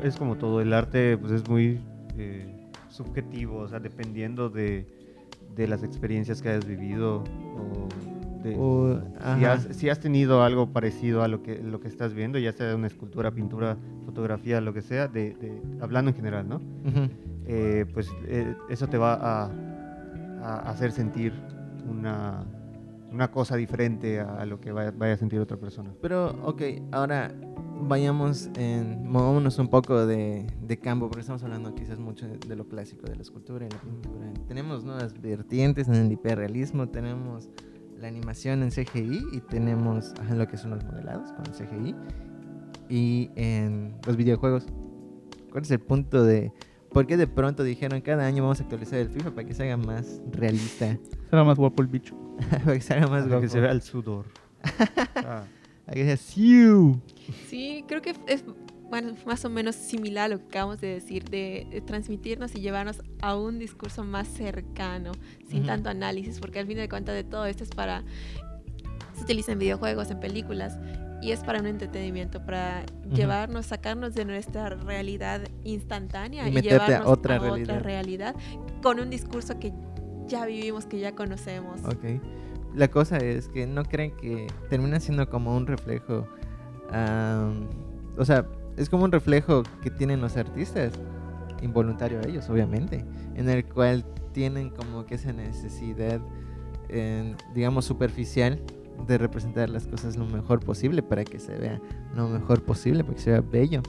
es 0.01 0.15
como 0.15 0.37
todo, 0.37 0.61
el 0.61 0.71
arte 0.71 1.17
pues 1.17 1.33
es 1.33 1.49
muy 1.49 1.81
eh, 2.17 2.69
subjetivo, 2.89 3.59
o 3.59 3.67
sea, 3.67 3.79
dependiendo 3.79 4.49
de, 4.49 4.87
de 5.55 5.67
las 5.67 5.83
experiencias 5.83 6.41
que 6.41 6.49
hayas 6.49 6.65
vivido 6.65 7.23
o 7.57 7.87
de, 8.43 8.55
O- 8.57 8.99
si, 9.37 9.45
has, 9.45 9.67
si 9.71 9.89
has 9.89 9.99
tenido 9.99 10.43
algo 10.43 10.67
parecido 10.71 11.23
a 11.23 11.27
lo 11.27 11.41
que, 11.41 11.57
lo 11.63 11.79
que 11.79 11.87
estás 11.87 12.13
viendo, 12.13 12.37
ya 12.37 12.51
sea 12.51 12.75
una 12.75 12.87
escultura, 12.87 13.31
pintura, 13.31 13.77
fotografía, 14.05 14.59
lo 14.61 14.73
que 14.73 14.81
sea, 14.81 15.07
de, 15.07 15.33
de- 15.35 15.61
hablando 15.81 16.09
en 16.11 16.15
general, 16.15 16.47
¿no? 16.47 16.57
Ujú. 16.57 17.09
Eh, 17.45 17.85
pues 17.93 18.09
eh, 18.27 18.55
eso 18.69 18.87
te 18.87 18.97
va 18.97 19.13
a, 19.13 19.51
a 20.41 20.69
hacer 20.69 20.91
sentir 20.91 21.33
una, 21.89 22.43
una 23.11 23.29
cosa 23.31 23.55
diferente 23.55 24.19
a, 24.19 24.45
lo 24.45 24.59
que 24.59 24.71
vaya, 24.71 24.91
vaya 24.95 25.13
a 25.13 25.17
sentir 25.17 25.39
otra 25.39 25.57
persona. 25.57 25.91
Pero, 26.01 26.27
ok, 26.43 26.61
ahora 26.91 27.31
vayamos 27.87 28.49
en. 28.55 29.05
Movámonos 29.09 29.59
un 29.59 29.67
poco 29.67 30.05
de, 30.05 30.47
de 30.61 30.77
campo, 30.79 31.07
porque 31.07 31.21
estamos 31.21 31.43
hablando 31.43 31.75
quizás 31.75 31.99
mucho 31.99 32.27
de, 32.27 32.37
de 32.37 32.55
lo 32.55 32.65
clásico, 32.67 33.07
de 33.07 33.15
la 33.15 33.21
escultura 33.21 33.65
y 33.65 33.69
la 33.69 33.77
pintura. 33.79 34.25
Tenemos 34.47 34.83
nuevas 34.85 35.19
vertientes 35.21 35.87
en 35.87 35.95
el 35.95 36.11
hiperrealismo, 36.11 36.87
tenemos 36.87 37.49
la 37.99 38.07
animación 38.07 38.63
en 38.63 38.69
CGI 38.69 39.25
y 39.31 39.39
tenemos 39.41 40.13
ajá, 40.19 40.35
lo 40.35 40.47
que 40.47 40.57
son 40.57 40.71
los 40.71 40.83
modelados 40.83 41.31
con 41.33 41.45
CGI. 41.45 41.95
Y 42.89 43.31
en 43.35 43.95
los 44.05 44.15
videojuegos, 44.17 44.65
¿cuál 45.51 45.63
es 45.63 45.71
el 45.71 45.79
punto 45.79 46.23
de. 46.23 46.51
¿Por 46.91 47.07
qué 47.07 47.17
de 47.17 47.25
pronto 47.27 47.63
dijeron 47.63 48.01
cada 48.01 48.25
año 48.25 48.43
vamos 48.43 48.59
a 48.59 48.63
actualizar 48.63 48.99
el 48.99 49.09
FIFA 49.09 49.31
para 49.31 49.47
que 49.47 49.53
se 49.53 49.63
haga 49.63 49.77
más 49.77 50.21
realista? 50.31 50.97
será 51.29 51.43
más 51.43 51.57
guapo 51.57 51.81
el 51.81 51.87
bicho. 51.87 52.15
para 52.49 52.73
que 52.73 52.81
se 52.81 52.93
haga 52.93 53.07
más 53.07 53.23
Para 53.23 53.23
que 53.23 53.47
guapo. 53.47 53.47
se 53.49 53.59
vea 53.59 53.71
el 53.71 53.81
sudor. 53.81 54.25
Ah. 55.15 55.43
Que. 55.85 56.99
Sí, 57.47 57.83
creo 57.87 58.01
que 58.01 58.15
es 58.27 58.45
bueno, 58.89 59.15
más 59.25 59.43
o 59.45 59.49
menos 59.49 59.75
similar 59.75 60.25
a 60.25 60.27
lo 60.35 60.39
que 60.39 60.45
acabamos 60.45 60.81
de 60.81 60.87
decir, 60.87 61.25
de, 61.25 61.67
de 61.69 61.81
transmitirnos 61.81 62.55
y 62.55 62.61
llevarnos 62.61 63.01
a 63.21 63.35
un 63.35 63.59
discurso 63.59 64.03
más 64.03 64.27
cercano, 64.27 65.11
sin 65.49 65.65
tanto 65.65 65.89
análisis, 65.89 66.39
porque 66.39 66.59
al 66.59 66.67
fin 66.67 66.77
de 66.77 66.87
cuentas 66.89 67.15
de 67.15 67.23
todo 67.23 67.45
esto 67.45 67.63
es 67.63 67.69
para... 67.69 68.03
Se 69.15 69.23
utiliza 69.23 69.51
en 69.51 69.59
videojuegos, 69.59 70.09
en 70.11 70.19
películas, 70.19 70.77
y 71.23 71.31
es 71.31 71.39
para 71.39 71.59
un 71.59 71.67
entretenimiento, 71.67 72.45
para 72.45 72.85
llevarnos, 73.13 73.67
sacarnos 73.67 74.13
de 74.13 74.25
nuestra 74.25 74.69
realidad 74.69 75.41
instantánea 75.63 76.45
Y 76.45 76.49
y, 76.49 76.53
meterte 76.53 76.75
a 76.75 76.87
llevarnos 76.87 77.07
otra 77.17 77.35
a 77.35 77.39
realidad. 77.39 77.63
otra 77.63 77.79
realidad 77.79 78.35
con 78.81 78.99
un 78.99 79.09
discurso 79.09 79.57
que 79.57 79.71
ya 80.27 80.45
vivimos, 80.45 80.85
que 80.85 80.99
ya 80.99 81.15
conocemos. 81.15 81.79
Ok. 81.85 82.21
La 82.75 82.89
cosa 82.89 83.17
es 83.17 83.47
que 83.47 83.65
no 83.67 83.83
creen 83.85 84.11
que 84.17 84.47
termina 84.69 84.99
siendo 84.99 85.29
como 85.29 85.55
un 85.55 85.65
reflejo. 85.65 86.27
am, 86.91 87.69
o 88.17 88.25
sea, 88.25 88.45
es 88.77 88.89
como 88.89 89.03
un 89.03 89.11
reflejo 89.11 89.63
que 89.81 89.89
tienen 89.89 90.21
los 90.21 90.37
artistas, 90.37 90.93
involuntario 91.61 92.19
a 92.19 92.27
ellos, 92.27 92.49
obviamente, 92.49 93.05
en 93.35 93.49
el 93.49 93.65
cual 93.65 94.05
tienen 94.33 94.69
como 94.69 95.05
que 95.05 95.15
esa 95.15 95.31
necesidad, 95.31 96.19
digamos, 97.53 97.85
superficial 97.85 98.59
de 99.07 99.17
representar 99.17 99.69
las 99.69 99.87
cosas 99.87 100.17
lo 100.17 100.25
mejor 100.25 100.59
posible 100.59 101.01
para 101.01 101.23
que 101.23 101.39
se 101.39 101.57
vea 101.57 101.81
lo 102.15 102.29
mejor 102.29 102.61
posible, 102.63 103.03
para 103.03 103.15
que 103.15 103.21
se 103.21 103.31
vea 103.31 103.41
bello. 103.41 103.81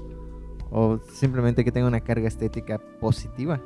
O 0.71 0.99
simplemente 1.13 1.65
que 1.65 1.71
tenga 1.71 1.87
una 1.87 2.01
carga 2.01 2.27
estética 2.27 2.79
positiva. 3.01 3.61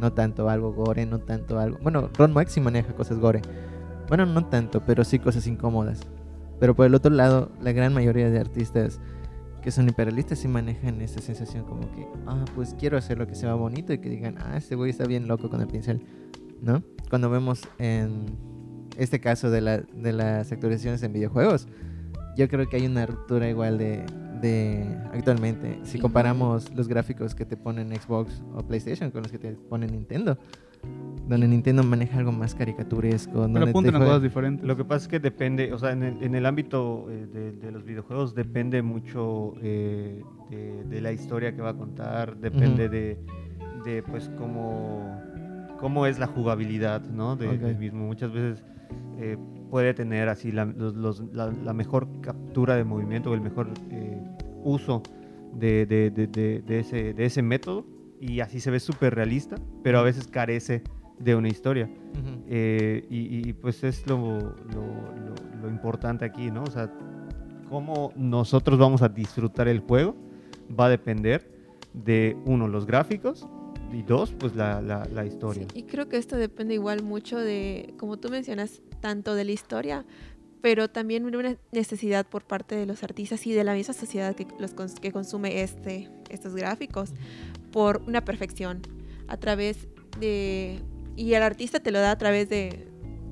No 0.00 0.12
tanto 0.12 0.48
algo 0.48 0.72
gore, 0.72 1.04
no 1.04 1.18
tanto 1.18 1.58
algo... 1.58 1.78
Bueno, 1.82 2.08
Ron 2.16 2.32
sí 2.46 2.60
maneja 2.60 2.94
cosas 2.94 3.18
gore. 3.18 3.42
Bueno, 4.08 4.24
no 4.24 4.46
tanto, 4.46 4.82
pero 4.86 5.04
sí 5.04 5.18
cosas 5.18 5.46
incómodas. 5.46 6.00
Pero 6.60 6.74
por 6.74 6.86
el 6.86 6.94
otro 6.94 7.12
lado, 7.12 7.50
la 7.60 7.72
gran 7.72 7.92
mayoría 7.92 8.30
de 8.30 8.38
artistas 8.38 9.00
que 9.68 9.72
son 9.72 9.86
hiperrealistas 9.86 10.38
sí 10.38 10.48
manejan 10.48 11.02
esa 11.02 11.20
sensación 11.20 11.62
como 11.64 11.82
que, 11.92 12.08
ah, 12.26 12.42
pues 12.54 12.74
quiero 12.78 12.96
hacer 12.96 13.18
lo 13.18 13.26
que 13.26 13.34
sea 13.34 13.52
bonito 13.52 13.92
y 13.92 13.98
que 13.98 14.08
digan, 14.08 14.38
ah, 14.38 14.56
este 14.56 14.76
güey 14.76 14.88
está 14.88 15.04
bien 15.04 15.28
loco 15.28 15.50
con 15.50 15.60
el 15.60 15.66
pincel, 15.66 16.00
¿no? 16.62 16.82
Cuando 17.10 17.28
vemos 17.28 17.60
en 17.78 18.24
este 18.96 19.20
caso 19.20 19.50
de, 19.50 19.60
la, 19.60 19.76
de 19.76 20.14
las 20.14 20.50
actualizaciones 20.52 21.02
en 21.02 21.12
videojuegos, 21.12 21.68
yo 22.34 22.48
creo 22.48 22.66
que 22.66 22.76
hay 22.76 22.86
una 22.86 23.04
ruptura 23.04 23.46
igual 23.50 23.76
de, 23.76 24.06
de 24.40 24.86
actualmente. 25.12 25.78
Si 25.82 25.98
comparamos 25.98 26.74
los 26.74 26.88
gráficos 26.88 27.34
que 27.34 27.44
te 27.44 27.58
ponen 27.58 27.94
Xbox 27.94 28.42
o 28.54 28.66
PlayStation 28.66 29.10
con 29.10 29.24
los 29.24 29.30
que 29.30 29.38
te 29.38 29.52
pone 29.52 29.86
Nintendo, 29.86 30.38
donde 31.28 31.46
Nintendo 31.46 31.82
maneja 31.82 32.18
algo 32.18 32.32
más 32.32 32.54
caricaturesco, 32.54 33.32
Pero 33.52 33.66
apuntan 33.70 33.94
a 33.96 33.98
cosas 34.06 34.22
diferentes. 34.22 34.66
Lo 34.66 34.76
que 34.76 34.84
pasa 34.84 35.02
es 35.02 35.08
que 35.08 35.20
depende, 35.20 35.72
o 35.74 35.78
sea, 35.78 35.92
en 35.92 36.02
el, 36.02 36.22
en 36.22 36.34
el 36.34 36.46
ámbito 36.46 37.06
eh, 37.10 37.26
de, 37.30 37.52
de 37.52 37.70
los 37.70 37.84
videojuegos 37.84 38.34
depende 38.34 38.80
mucho 38.80 39.52
eh, 39.60 40.22
de, 40.50 40.84
de 40.84 41.00
la 41.02 41.12
historia 41.12 41.54
que 41.54 41.60
va 41.60 41.70
a 41.70 41.74
contar, 41.76 42.36
depende 42.38 42.88
de, 42.88 43.18
de, 43.84 44.02
pues 44.04 44.30
cómo, 44.38 45.20
cómo 45.78 46.06
es 46.06 46.18
la 46.18 46.26
jugabilidad, 46.28 47.02
¿no? 47.02 47.36
De, 47.36 47.46
del 47.58 47.76
mismo. 47.78 48.06
Muchas 48.06 48.32
veces 48.32 48.64
eh, 49.18 49.36
puede 49.70 49.92
tener 49.92 50.30
así 50.30 50.50
la, 50.50 50.64
los- 50.64 50.94
los- 50.94 51.22
la- 51.34 51.52
la 51.52 51.74
mejor 51.74 52.08
captura 52.22 52.74
de 52.76 52.84
movimiento 52.84 53.30
o 53.30 53.34
el 53.34 53.42
mejor 53.42 53.68
eh, 53.90 54.18
uso 54.64 55.02
de, 55.54 55.84
de- 55.84 56.10
de- 56.10 56.26
de- 56.26 56.62
de 56.62 56.78
ese, 56.78 57.12
de 57.12 57.24
ese 57.26 57.42
método 57.42 57.84
y 58.20 58.40
así 58.40 58.60
se 58.60 58.70
ve 58.70 58.80
súper 58.80 59.14
realista, 59.14 59.56
pero 59.82 59.98
a 59.98 60.02
veces 60.02 60.26
carece 60.26 60.82
de 61.18 61.34
una 61.34 61.48
historia. 61.48 61.86
Ujú. 61.86 62.42
Eh, 62.48 63.06
y, 63.10 63.48
y, 63.48 63.52
pues 63.52 63.82
es 63.84 64.06
lo, 64.06 64.16
lo- 64.18 65.12
lo- 65.14 65.60
lo 65.62 65.68
importante 65.68 66.24
aquí, 66.24 66.50
¿no? 66.50 66.62
O 66.62 66.70
sea, 66.70 66.92
cómo 67.68 68.12
nosotros 68.16 68.78
vamos 68.78 69.02
a 69.02 69.08
disfrutar 69.08 69.68
el 69.68 69.80
juego 69.80 70.14
va 70.78 70.86
a 70.86 70.88
depender 70.88 71.50
de, 71.92 72.36
uno, 72.44 72.68
los 72.68 72.86
gráficos 72.86 73.46
y 73.92 74.02
dos, 74.02 74.32
pues 74.38 74.54
la, 74.54 74.80
la- 74.82 75.06
la 75.12 75.24
historia. 75.26 75.66
Sí, 75.72 75.80
y 75.80 75.82
creo 75.84 76.08
que 76.08 76.16
esto 76.18 76.36
depende 76.36 76.74
igual 76.74 77.02
mucho 77.02 77.38
de, 77.38 77.94
como 77.98 78.18
tú 78.18 78.28
mencionas, 78.28 78.82
tanto 79.00 79.34
de 79.34 79.44
la 79.44 79.52
historia, 79.52 80.04
pero 80.60 80.88
también 80.88 81.28
de 81.30 81.36
una 81.38 81.56
necesidad 81.72 82.26
por 82.26 82.44
parte 82.44 82.74
de 82.76 82.84
los 82.84 83.02
artistas 83.02 83.46
y 83.46 83.52
de 83.52 83.64
la 83.64 83.74
misma 83.74 83.94
sociedad 83.94 84.34
que, 84.34 84.46
los 84.58 84.74
cons- 84.76 84.98
que 85.00 85.10
consume 85.12 85.62
este, 85.62 86.10
estos 86.30 86.54
gráficos 86.54 87.12
por 87.72 88.02
una 88.06 88.24
perfección 88.24 88.82
a 89.28 89.36
través 89.36 89.88
de... 90.20 90.80
Y 91.16 91.34
el 91.34 91.42
artista 91.42 91.80
te 91.80 91.90
lo 91.90 91.98
da 92.00 92.12
a 92.12 92.18
través 92.18 92.48
de 92.48 92.86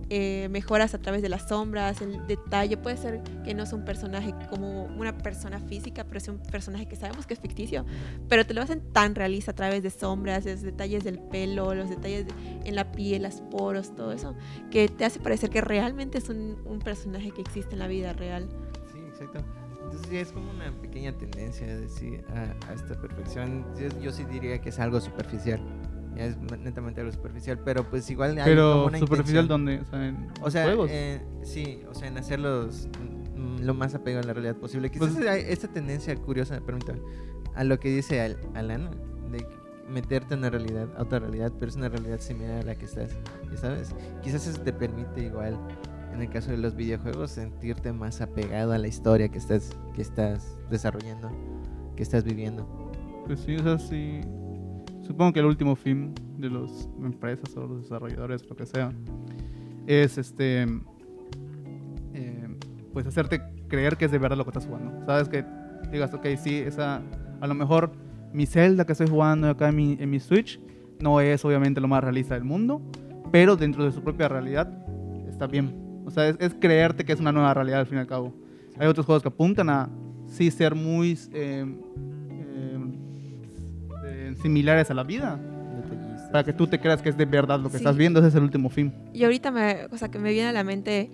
eh, 0.08 0.48
mejoras 0.50 0.94
a 0.94 0.98
través 0.98 1.20
de 1.22 1.28
las 1.28 1.48
sombras, 1.48 2.00
el 2.00 2.26
detalle. 2.26 2.76
Puede 2.76 2.96
ser 2.96 3.22
que 3.44 3.54
no 3.54 3.62
es 3.64 3.72
un 3.72 3.84
personaje 3.84 4.34
como 4.50 4.84
una 4.84 5.16
persona 5.18 5.60
física, 5.60 6.04
pero 6.04 6.18
es 6.18 6.28
un 6.28 6.38
personaje 6.38 6.86
que 6.86 6.96
sabemos 6.96 7.26
que 7.26 7.34
es 7.34 7.40
ficticio. 7.40 7.84
Pero 8.28 8.44
te 8.46 8.54
lo 8.54 8.62
hacen 8.62 8.82
tan 8.92 9.14
realista 9.14 9.52
a 9.52 9.54
través 9.54 9.82
de 9.82 9.90
sombras, 9.90 10.44
los 10.44 10.62
detalles 10.62 11.04
del 11.04 11.18
pelo, 11.18 11.74
los 11.74 11.88
detalles 11.90 12.26
de- 12.26 12.32
en 12.68 12.74
la 12.74 12.90
piel, 12.92 13.22
los 13.22 13.40
poros, 13.40 13.94
todo 13.94 14.12
eso, 14.12 14.34
que 14.70 14.88
te 14.88 15.04
hace 15.04 15.20
parecer 15.20 15.50
que 15.50 15.60
realmente 15.60 16.18
es 16.18 16.28
un 16.28 16.80
personaje 16.84 17.30
que 17.30 17.40
existe 17.40 17.72
en 17.74 17.78
la 17.80 17.88
vida 17.88 18.12
real. 18.12 18.48
Exacto. 19.20 19.40
Entonces 19.84 20.10
ya 20.10 20.20
es 20.20 20.32
como 20.32 20.50
una 20.50 20.70
pequeña 20.80 21.12
tendencia 21.16 21.66
de 21.66 21.88
sí, 21.88 22.18
a, 22.34 22.70
a 22.70 22.74
esta 22.74 23.00
perfección. 23.00 23.64
Yo, 23.78 23.88
yo 24.00 24.10
sí 24.12 24.24
diría 24.24 24.60
que 24.60 24.68
es 24.70 24.78
algo 24.78 25.00
superficial. 25.00 25.60
Ya 26.16 26.24
es 26.24 26.36
netamente 26.38 27.00
algo 27.02 27.12
superficial, 27.12 27.58
pero 27.64 27.84
pues 27.84 28.08
igual 28.10 28.30
hay 28.30 28.36
como 28.38 28.44
Pero 28.46 28.86
una 28.86 28.98
superficial 28.98 29.46
donde, 29.46 29.80
o 29.80 29.84
sea, 29.84 30.06
en 30.08 30.28
O 30.42 30.50
sea, 30.50 30.64
juegos. 30.64 30.90
eh, 30.92 31.20
sí, 31.42 31.82
o 31.88 31.94
sea, 31.94 32.08
en 32.08 32.16
hacerlos 32.18 32.88
mm, 33.36 33.60
lo 33.62 33.74
más 33.74 33.94
apegado 33.94 34.24
a 34.24 34.26
la 34.26 34.32
realidad 34.32 34.56
posible. 34.56 34.90
Quizás 34.90 35.10
Pues- 35.14 35.26
hay 35.28 35.42
esta 35.46 35.68
tendencia 35.68 36.16
curiosa, 36.16 36.58
permítame, 36.60 37.00
a 37.54 37.64
lo 37.64 37.78
que 37.78 37.90
dice 37.94 38.20
Al- 38.22 38.38
Alana, 38.54 38.90
de 39.30 39.46
meterte 39.90 40.34
en 40.34 40.40
una 40.40 40.50
realidad, 40.50 40.88
a 40.96 41.02
otra 41.02 41.18
realidad, 41.20 41.52
pero 41.58 41.68
es 41.70 41.76
una 41.76 41.88
realidad 41.90 42.18
similar 42.18 42.60
a 42.60 42.62
la 42.62 42.74
que 42.76 42.86
estás, 42.86 43.10
ya 43.50 43.56
sabes. 43.58 43.94
Quizás 44.22 44.46
eso 44.48 44.60
te 44.62 44.72
permite 44.72 45.20
igual, 45.22 45.58
en 46.12 46.22
el 46.22 46.30
caso 46.30 46.50
de 46.50 46.56
los 46.58 46.74
videojuegos, 46.74 47.30
sentirte 47.30 47.92
más 47.92 48.20
apegado 48.20 48.72
a 48.72 48.78
la 48.78 48.88
historia 48.88 49.28
que 49.28 49.38
estás, 49.38 49.76
que 49.94 50.02
estás 50.02 50.58
desarrollando, 50.70 51.30
que 51.94 52.02
estás 52.02 52.24
viviendo. 52.24 52.92
Pues 53.26 53.40
sí, 53.40 53.56
o 53.56 53.62
sea, 53.62 53.78
sí. 53.78 54.20
Supongo 55.02 55.32
que 55.32 55.40
el 55.40 55.46
último 55.46 55.76
fin 55.76 56.14
de 56.38 56.50
las 56.50 56.88
empresas 57.02 57.56
o 57.56 57.66
los 57.66 57.82
desarrolladores, 57.82 58.48
lo 58.48 58.56
que 58.56 58.66
sea, 58.66 58.92
es 59.86 60.18
este. 60.18 60.66
eh, 62.14 62.56
pues 62.92 63.06
hacerte 63.06 63.40
creer 63.68 63.96
que 63.96 64.06
es 64.06 64.10
de 64.10 64.18
verdad 64.18 64.36
lo 64.36 64.44
que 64.44 64.50
estás 64.50 64.66
jugando. 64.66 65.04
Sabes 65.06 65.28
que 65.28 65.44
digas, 65.92 66.12
ok, 66.14 66.26
sí, 66.36 66.56
esa. 66.56 67.02
A 67.40 67.46
lo 67.46 67.54
mejor 67.54 67.92
mi 68.32 68.46
Zelda 68.46 68.84
que 68.84 68.92
estoy 68.92 69.08
jugando 69.08 69.48
acá 69.48 69.68
en 69.68 69.76
mi, 69.76 69.96
en 70.00 70.10
mi 70.10 70.18
Switch 70.20 70.58
no 71.00 71.20
es 71.20 71.44
obviamente 71.44 71.80
lo 71.80 71.88
más 71.88 72.02
realista 72.02 72.34
del 72.34 72.44
mundo, 72.44 72.80
pero 73.30 73.56
dentro 73.56 73.84
de 73.84 73.92
su 73.92 74.02
propia 74.02 74.28
realidad 74.28 74.72
está 75.28 75.46
bien. 75.46 75.85
O 76.06 76.10
sea, 76.10 76.28
es, 76.28 76.36
es 76.40 76.54
creerte 76.54 77.04
que 77.04 77.12
es 77.12 77.20
una 77.20 77.32
nueva 77.32 77.52
realidad 77.52 77.80
al 77.80 77.86
fin 77.86 77.98
y 77.98 78.00
al 78.00 78.06
cabo. 78.06 78.32
Hay 78.78 78.86
otros 78.86 79.04
juegos 79.04 79.22
que 79.22 79.28
apuntan 79.28 79.68
a 79.68 79.88
sí 80.28 80.50
ser 80.50 80.74
muy 80.74 81.18
eh, 81.32 81.64
eh, 82.30 82.78
eh, 84.04 84.34
similares 84.40 84.90
a 84.90 84.94
la 84.94 85.02
vida. 85.04 85.38
Para 86.32 86.44
que 86.44 86.52
tú 86.52 86.66
te 86.66 86.78
creas 86.80 87.00
que 87.02 87.08
es 87.08 87.16
de 87.16 87.24
verdad 87.24 87.58
lo 87.58 87.66
que 87.68 87.78
Sí. 87.78 87.84
estás 87.84 87.96
viendo, 87.96 88.18
ese 88.20 88.28
es 88.28 88.34
el 88.34 88.42
último 88.42 88.68
fin. 88.68 88.92
Y 89.14 89.24
ahorita 89.24 89.50
me, 89.50 89.86
o 89.90 89.96
sea, 89.96 90.08
que 90.10 90.18
me 90.18 90.32
viene 90.32 90.48
a 90.48 90.52
la 90.52 90.64
mente 90.64 91.10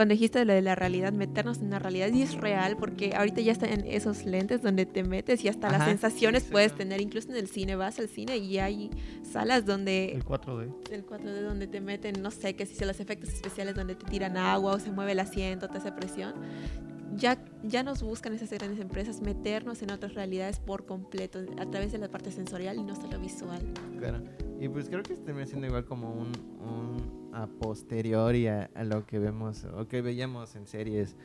cuando 0.00 0.14
dijiste 0.14 0.42
lo 0.46 0.54
de 0.54 0.62
la 0.62 0.74
realidad, 0.74 1.12
meternos 1.12 1.58
en 1.58 1.66
una 1.66 1.78
realidad 1.78 2.08
y 2.08 2.22
es 2.22 2.32
real 2.32 2.78
porque 2.78 3.12
ahorita 3.14 3.42
ya 3.42 3.52
está 3.52 3.68
en 3.68 3.86
esos 3.86 4.24
lentes 4.24 4.62
donde 4.62 4.86
te 4.86 5.04
metes 5.04 5.44
y 5.44 5.48
hasta 5.48 5.70
las 5.70 5.82
Ajá, 5.82 5.90
sensaciones 5.90 6.44
sí, 6.44 6.48
puedes 6.50 6.74
tener, 6.74 7.02
incluso 7.02 7.28
en 7.28 7.36
el 7.36 7.48
cine, 7.48 7.76
vas 7.76 7.98
al 7.98 8.08
cine 8.08 8.38
y 8.38 8.58
hay 8.58 8.88
salas 9.30 9.66
donde 9.66 10.12
El 10.12 10.24
4D. 10.24 10.72
el 10.90 11.04
4D 11.04 11.42
donde 11.42 11.66
te 11.66 11.82
meten, 11.82 12.22
no 12.22 12.30
sé, 12.30 12.56
que 12.56 12.64
si 12.64 12.76
son 12.76 12.88
los 12.88 12.98
efectos 12.98 13.28
especiales 13.28 13.74
donde 13.74 13.94
te 13.94 14.06
tiran 14.06 14.38
agua 14.38 14.72
o 14.72 14.78
se 14.78 14.90
mueve 14.90 15.12
el 15.12 15.20
asiento, 15.20 15.68
te 15.68 15.76
hace 15.76 15.92
presión. 15.92 16.32
Ya, 17.14 17.36
ya 17.62 17.82
nos 17.82 18.02
buscan 18.02 18.32
esas 18.32 18.48
grandes 18.48 18.80
empresas 18.80 19.20
meternos 19.20 19.82
en 19.82 19.90
otras 19.90 20.14
realidades 20.14 20.60
por 20.60 20.86
completo, 20.86 21.40
a 21.58 21.66
través 21.66 21.92
de 21.92 21.98
la 21.98 22.08
parte 22.08 22.32
sensorial 22.32 22.78
y 22.78 22.84
no 22.84 22.96
solo 22.96 23.20
visual. 23.20 23.60
Claro. 23.98 24.22
Y 24.60 24.68
pues 24.68 24.90
creo 24.90 25.02
que 25.02 25.14
termina 25.14 25.46
siendo 25.46 25.66
igual 25.66 25.86
como 25.86 26.12
un, 26.12 26.32
un 26.60 27.30
a 27.34 27.46
posteriori 27.46 28.46
a, 28.46 28.68
a 28.74 28.84
lo 28.84 29.06
que 29.06 29.18
vemos 29.18 29.64
o 29.64 29.88
que 29.88 30.02
veíamos 30.02 30.54
en 30.54 30.66
series 30.66 31.16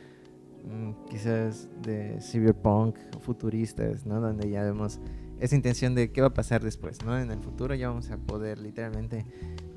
mm, 0.64 0.92
quizás 1.10 1.70
de 1.82 2.18
cyberpunk 2.22 2.98
futuristas, 3.20 4.06
¿no? 4.06 4.22
Donde 4.22 4.50
ya 4.50 4.64
vemos 4.64 5.02
esa 5.42 5.54
intención 5.54 5.96
de 5.96 6.14
qué 6.14 6.22
va 6.22 6.28
a 6.28 6.34
pasar 6.34 6.64
después, 6.64 7.04
¿no? 7.04 7.20
En 7.20 7.30
el 7.30 7.40
futuro 7.40 7.76
ya 7.76 7.90
vamos 7.90 8.10
a 8.10 8.18
poder 8.18 8.58
literalmente 8.60 9.26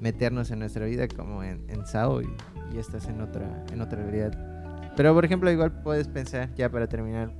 meternos 0.00 0.52
en 0.52 0.60
nuestra 0.60 0.86
vida 0.86 1.08
como 1.08 1.42
en, 1.42 1.68
en 1.68 1.84
SAO 1.84 2.22
y, 2.22 2.28
y 2.72 2.78
estás 2.78 3.08
en 3.08 3.20
otra, 3.20 3.64
en 3.72 3.80
otra 3.80 4.00
realidad. 4.04 4.92
Pero 4.96 5.14
por 5.14 5.24
ejemplo, 5.24 5.50
igual 5.50 5.82
puedes 5.82 6.06
pensar, 6.06 6.54
ya 6.54 6.70
para 6.70 6.88
terminar, 6.88 7.32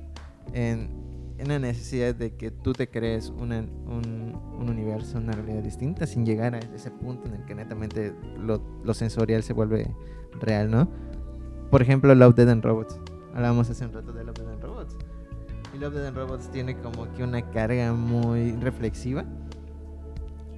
en, 0.53 1.08
en 1.39 1.47
la 1.47 1.57
necesidad 1.59 2.13
de 2.13 2.35
que 2.35 2.51
tú 2.51 2.73
te 2.73 2.89
crees 2.89 3.29
una- 3.29 3.59
un, 3.59 4.37
un 4.59 4.69
universo, 4.69 5.17
una 5.17 5.31
realidad 5.31 5.63
distinta, 5.63 6.05
sin 6.05 6.25
llegar 6.25 6.53
a 6.55 6.59
ese 6.59 6.91
punto 6.91 7.27
en 7.27 7.35
el 7.35 7.45
que 7.45 7.55
netamente 7.55 8.13
lo, 8.37 8.61
lo 8.83 8.93
sensorial 8.93 9.41
se 9.43 9.53
vuelve 9.53 9.95
real, 10.41 10.69
¿no? 10.69 10.89
Por 11.71 11.81
ejemplo, 11.81 12.13
Love, 12.13 12.35
Dead 12.35 12.49
and 12.49 12.63
Robots. 12.63 12.99
Hablábamos 13.33 13.69
hace 13.69 13.85
un 13.85 13.93
rato 13.93 14.11
de 14.11 14.23
Love, 14.23 14.37
Dead 14.37 14.49
and 14.51 14.61
Robots. 14.63 14.95
Y 15.73 15.77
Love, 15.77 15.93
Dead 15.93 16.07
and 16.07 16.17
Robots 16.17 16.49
tiene 16.51 16.75
como 16.77 17.11
que 17.13 17.23
una 17.23 17.41
carga 17.51 17.93
muy 17.93 18.51
reflexiva. 18.53 19.23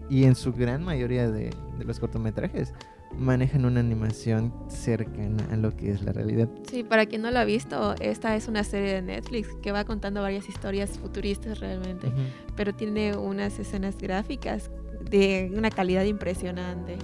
Y 0.09 0.25
en 0.25 0.35
su 0.35 0.51
gran 0.51 0.83
mayoría 0.83 1.29
de, 1.29 1.51
de 1.77 1.85
los 1.85 1.99
cortometrajes 1.99 2.73
manejan 3.17 3.65
una 3.65 3.79
animación 3.79 4.53
cercana 4.67 5.43
a 5.51 5.55
lo 5.57 5.75
que 5.75 5.91
es 5.91 6.01
la 6.03 6.11
realidad. 6.13 6.49
Sí, 6.69 6.83
para 6.83 7.05
quien 7.05 7.21
no 7.21 7.31
lo 7.31 7.39
ha 7.39 7.43
visto, 7.43 7.95
esta 7.99 8.35
es 8.35 8.47
una 8.47 8.63
serie 8.63 8.93
de 8.93 9.01
Netflix 9.01 9.49
que 9.61 9.71
va 9.71 9.83
contando 9.85 10.21
varias 10.21 10.47
historias 10.49 10.97
futuristas 10.97 11.59
realmente, 11.59 12.07
Ujú. 12.07 12.17
pero 12.55 12.73
tiene 12.73 13.15
unas 13.15 13.59
escenas 13.59 13.97
gráficas 13.97 14.71
de 15.09 15.51
una 15.55 15.69
calidad 15.69 16.03
impresionante. 16.05 16.97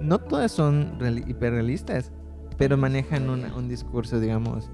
no 0.00 0.18
todas 0.18 0.50
son 0.52 0.98
reali- 0.98 1.28
hiperrealistas, 1.28 2.10
pero 2.56 2.76
manejan 2.76 3.28
un, 3.30 3.44
un 3.52 3.68
discurso, 3.68 4.18
digamos, 4.20 4.70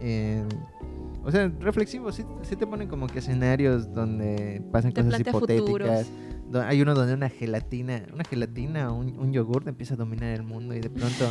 eh, 0.00 0.44
o 1.24 1.30
sea, 1.30 1.50
reflexivo. 1.60 2.12
Sí, 2.12 2.24
sí 2.42 2.56
te 2.56 2.66
ponen 2.66 2.86
como 2.88 3.06
que 3.06 3.18
escenarios 3.20 3.92
donde 3.92 4.62
pasan 4.72 4.92
Te 4.92 5.02
cosas 5.02 5.20
hipotéticas. 5.20 6.06
futuros. 6.06 6.06
Hay 6.54 6.80
uno 6.82 6.94
donde 6.94 7.14
una 7.14 7.28
gelatina, 7.28 8.02
una 8.12 8.24
gelatina, 8.24 8.92
un, 8.92 9.18
un 9.18 9.32
yogurt 9.32 9.66
empieza 9.68 9.94
a 9.94 9.96
dominar 9.96 10.30
el 10.34 10.42
mundo 10.42 10.74
y 10.74 10.80
de 10.80 10.90
pronto 10.90 11.26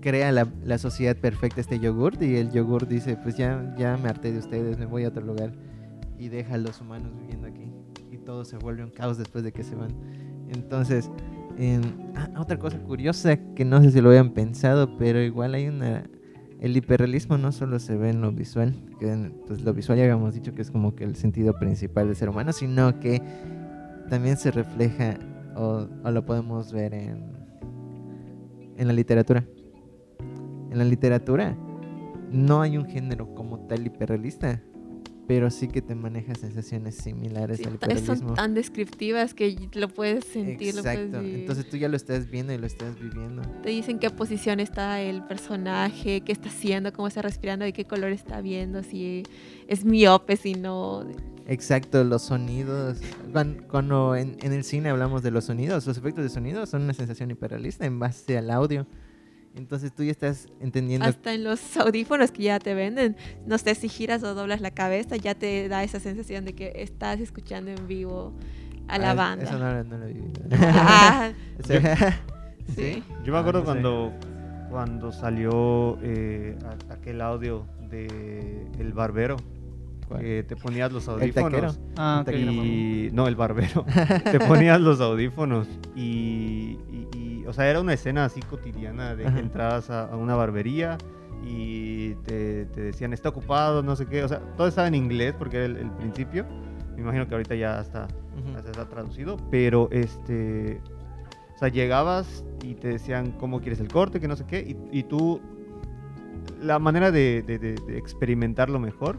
crea 0.00 0.32
la, 0.32 0.48
la 0.64 0.78
sociedad 0.78 1.16
perfecta 1.16 1.60
este 1.60 1.78
yogurt 1.78 2.20
y 2.22 2.36
el 2.36 2.50
yogurt 2.52 2.88
dice, 2.88 3.16
pues 3.16 3.36
ya, 3.36 3.74
ya 3.78 3.96
me 3.96 4.08
harté 4.08 4.32
de 4.32 4.38
ustedes, 4.38 4.78
me 4.78 4.86
voy 4.86 5.04
a 5.04 5.08
otro 5.08 5.24
lugar 5.24 5.52
y 6.18 6.28
deja 6.28 6.54
a 6.54 6.58
los 6.58 6.80
humanos 6.80 7.12
viviendo 7.20 7.46
aquí 7.46 7.70
y 8.10 8.18
todo 8.18 8.44
se 8.44 8.56
vuelve 8.56 8.82
un 8.84 8.90
caos 8.90 9.18
después 9.18 9.44
de 9.44 9.52
que 9.52 9.62
se 9.62 9.74
van. 9.74 9.90
Entonces, 10.48 11.10
en- 11.58 12.12
ah, 12.14 12.30
otra 12.38 12.58
cosa 12.58 12.78
curiosa 12.78 13.36
que 13.54 13.64
no 13.64 13.82
sé 13.82 13.90
si 13.90 14.00
lo 14.00 14.08
habían 14.08 14.30
pensado, 14.32 14.96
pero 14.96 15.20
igual 15.22 15.54
hay 15.54 15.68
una... 15.68 16.04
El 16.58 16.74
hiperrealismo 16.74 17.36
no 17.36 17.52
solo 17.52 17.78
se 17.78 17.96
ve 17.96 18.08
en 18.08 18.22
lo 18.22 18.32
visual, 18.32 18.74
que 18.98 19.30
pues 19.46 19.60
lo 19.60 19.74
visual 19.74 19.98
ya 19.98 20.04
habíamos 20.04 20.32
dicho 20.34 20.54
que 20.54 20.62
es 20.62 20.70
como 20.70 20.94
que 20.94 21.04
el 21.04 21.14
sentido 21.14 21.52
principal 21.58 22.06
del 22.06 22.16
ser 22.16 22.30
humano, 22.30 22.50
sino 22.54 22.98
que 22.98 23.20
también 24.08 24.36
se 24.36 24.50
refleja 24.50 25.18
o, 25.56 25.86
o 26.04 26.10
lo 26.10 26.24
podemos 26.24 26.72
ver 26.72 26.94
en, 26.94 27.32
en 28.76 28.86
la 28.86 28.92
literatura. 28.92 29.44
En 30.70 30.78
la 30.78 30.84
literatura 30.84 31.56
no 32.30 32.60
hay 32.60 32.76
un 32.76 32.86
género 32.86 33.34
como 33.34 33.60
tal 33.66 33.86
hiperrealista, 33.86 34.60
pero 35.28 35.50
sí 35.50 35.66
que 35.68 35.80
te 35.82 35.94
maneja 35.94 36.34
sensaciones 36.34 36.96
similares 36.96 37.58
Sí, 37.58 37.64
al 37.64 37.78
ta- 37.78 37.86
son 37.88 37.96
hiperrealismo. 37.96 38.34
tan 38.34 38.54
descriptivas 38.54 39.34
que 39.34 39.56
lo 39.74 39.88
puedes 39.88 40.24
sentir, 40.24 40.74
lo 40.74 40.82
puedes 40.82 40.98
Exacto. 40.98 41.20
vivir. 41.22 41.40
Entonces 41.40 41.68
tú 41.68 41.76
ya 41.76 41.88
lo 41.88 41.96
estás 41.96 42.30
viendo 42.30 42.52
y 42.52 42.58
lo 42.58 42.66
estás 42.66 42.94
viviendo. 43.00 43.42
Te 43.62 43.70
dicen 43.70 43.98
qué 43.98 44.10
posición 44.10 44.60
está 44.60 45.00
el 45.00 45.24
personaje, 45.24 46.20
qué 46.20 46.30
está 46.32 46.48
haciendo, 46.48 46.92
cómo 46.92 47.08
está 47.08 47.22
respirando, 47.22 47.64
de 47.64 47.72
qué 47.72 47.86
color 47.86 48.12
está 48.12 48.40
viendo, 48.40 48.82
si 48.82 49.22
es 49.66 49.84
miope, 49.84 50.36
si 50.36 50.54
no. 50.54 51.04
Exacto, 51.46 52.02
los 52.04 52.22
sonidos. 52.22 52.98
Cuan- 53.32 53.64
Cuando 53.68 54.16
en, 54.16 54.36
en 54.42 54.52
el 54.52 54.64
cine 54.64 54.90
hablamos 54.90 55.22
de 55.22 55.30
los 55.30 55.44
sonidos, 55.44 55.86
los 55.86 55.96
efectos 55.96 56.24
de 56.24 56.30
sonido 56.30 56.66
son 56.66 56.82
una 56.82 56.92
sensación 56.94 57.30
hiperrealista 57.30 57.86
en 57.86 57.98
base 57.98 58.36
al 58.36 58.50
audio. 58.50 58.86
Entonces 59.54 59.94
tú 59.94 60.02
ya 60.02 60.10
estás 60.10 60.48
entendiendo. 60.60 61.06
Hasta 61.06 61.32
en 61.32 61.44
los 61.44 61.76
audífonos 61.78 62.30
que 62.30 62.42
ya 62.42 62.58
te 62.58 62.74
venden, 62.74 63.16
no 63.46 63.56
sé 63.58 63.74
si 63.74 63.88
giras 63.88 64.22
o 64.22 64.34
doblas 64.34 64.60
la 64.60 64.70
cabeza, 64.72 65.16
ya 65.16 65.34
te 65.34 65.68
da 65.68 65.82
esa 65.82 65.98
sensación 66.00 66.44
de 66.44 66.54
que 66.54 66.72
estás 66.76 67.20
escuchando 67.20 67.70
en 67.70 67.86
vivo 67.86 68.34
a 68.88 68.98
la 68.98 69.12
Ah, 69.12 69.14
banda. 69.14 69.44
Eso 69.44 69.58
no, 69.58 69.72
lo- 69.72 69.84
no 69.84 69.98
lo 69.98 70.06
vi. 70.08 70.20
Ah, 70.52 71.30
O 71.62 71.66
sea, 71.66 72.20
sí. 72.76 73.02
Yo 73.24 73.32
me 73.32 73.38
Ah, 73.38 73.40
acuerdo 73.40 73.60
no 73.60 73.64
sé. 73.66 73.70
cuando, 73.72 74.12
cuando 74.68 75.12
salió 75.12 75.98
eh, 76.02 76.58
aquel 76.90 77.20
audio 77.22 77.66
de 77.88 78.66
El 78.78 78.92
Barbero, 78.92 79.36
¿Cuál? 80.08 80.20
que 80.20 80.42
te 80.44 80.56
ponías 80.56 80.92
los 80.92 81.06
El 81.08 81.14
audífonos. 81.14 81.80
Ah, 81.96 82.22
ok. 82.26 82.32
y 82.34 83.10
no, 83.12 83.26
el 83.28 83.34
barbero. 83.36 83.84
te 84.30 84.38
ponías 84.40 84.80
los 84.80 85.00
audífonos 85.00 85.66
y, 85.94 86.78
y- 86.90 87.08
y, 87.16 87.44
o 87.46 87.52
sea, 87.52 87.68
era 87.68 87.80
una 87.80 87.92
escena 87.92 88.24
así 88.24 88.40
cotidiana 88.42 89.14
de 89.16 89.24
que 89.24 89.40
entrabas 89.40 89.90
a, 89.90 90.04
a 90.04 90.16
una 90.16 90.34
barbería 90.36 90.96
y 91.44 92.14
te, 92.24 92.66
te 92.66 92.80
decían 92.80 93.12
está 93.12 93.28
ocupado, 93.28 93.82
no 93.82 93.94
sé 93.96 94.06
qué, 94.06 94.22
o 94.24 94.28
sea, 94.28 94.40
todo 94.56 94.66
estaba 94.68 94.88
en 94.88 94.94
inglés 94.94 95.34
porque 95.38 95.56
era 95.56 95.66
el, 95.66 95.76
el 95.76 95.90
principio. 95.92 96.44
Me 96.94 97.02
imagino 97.02 97.26
que 97.28 97.34
ahorita 97.34 97.54
ya 97.54 97.80
está, 97.80 98.08
ya 98.52 98.58
está 98.58 98.88
traducido, 98.88 99.36
pero 99.50 99.88
este, 99.92 100.80
o 101.54 101.58
sea, 101.58 101.68
llegabas 101.68 102.44
y 102.64 102.74
te 102.74 102.88
decían 102.88 103.32
cómo 103.32 103.60
quieres 103.60 103.80
el 103.80 103.88
corte, 103.88 104.18
que 104.18 104.28
no 104.28 104.34
sé 104.36 104.44
qué, 104.46 104.60
y, 104.92 104.98
y 104.98 105.02
tú, 105.02 105.40
la 106.62 106.78
manera 106.78 107.10
de, 107.10 107.42
de- 107.46 107.58
de- 107.58 107.74
de 107.74 107.98
experimentarlo 107.98 108.78
mejor 108.78 109.18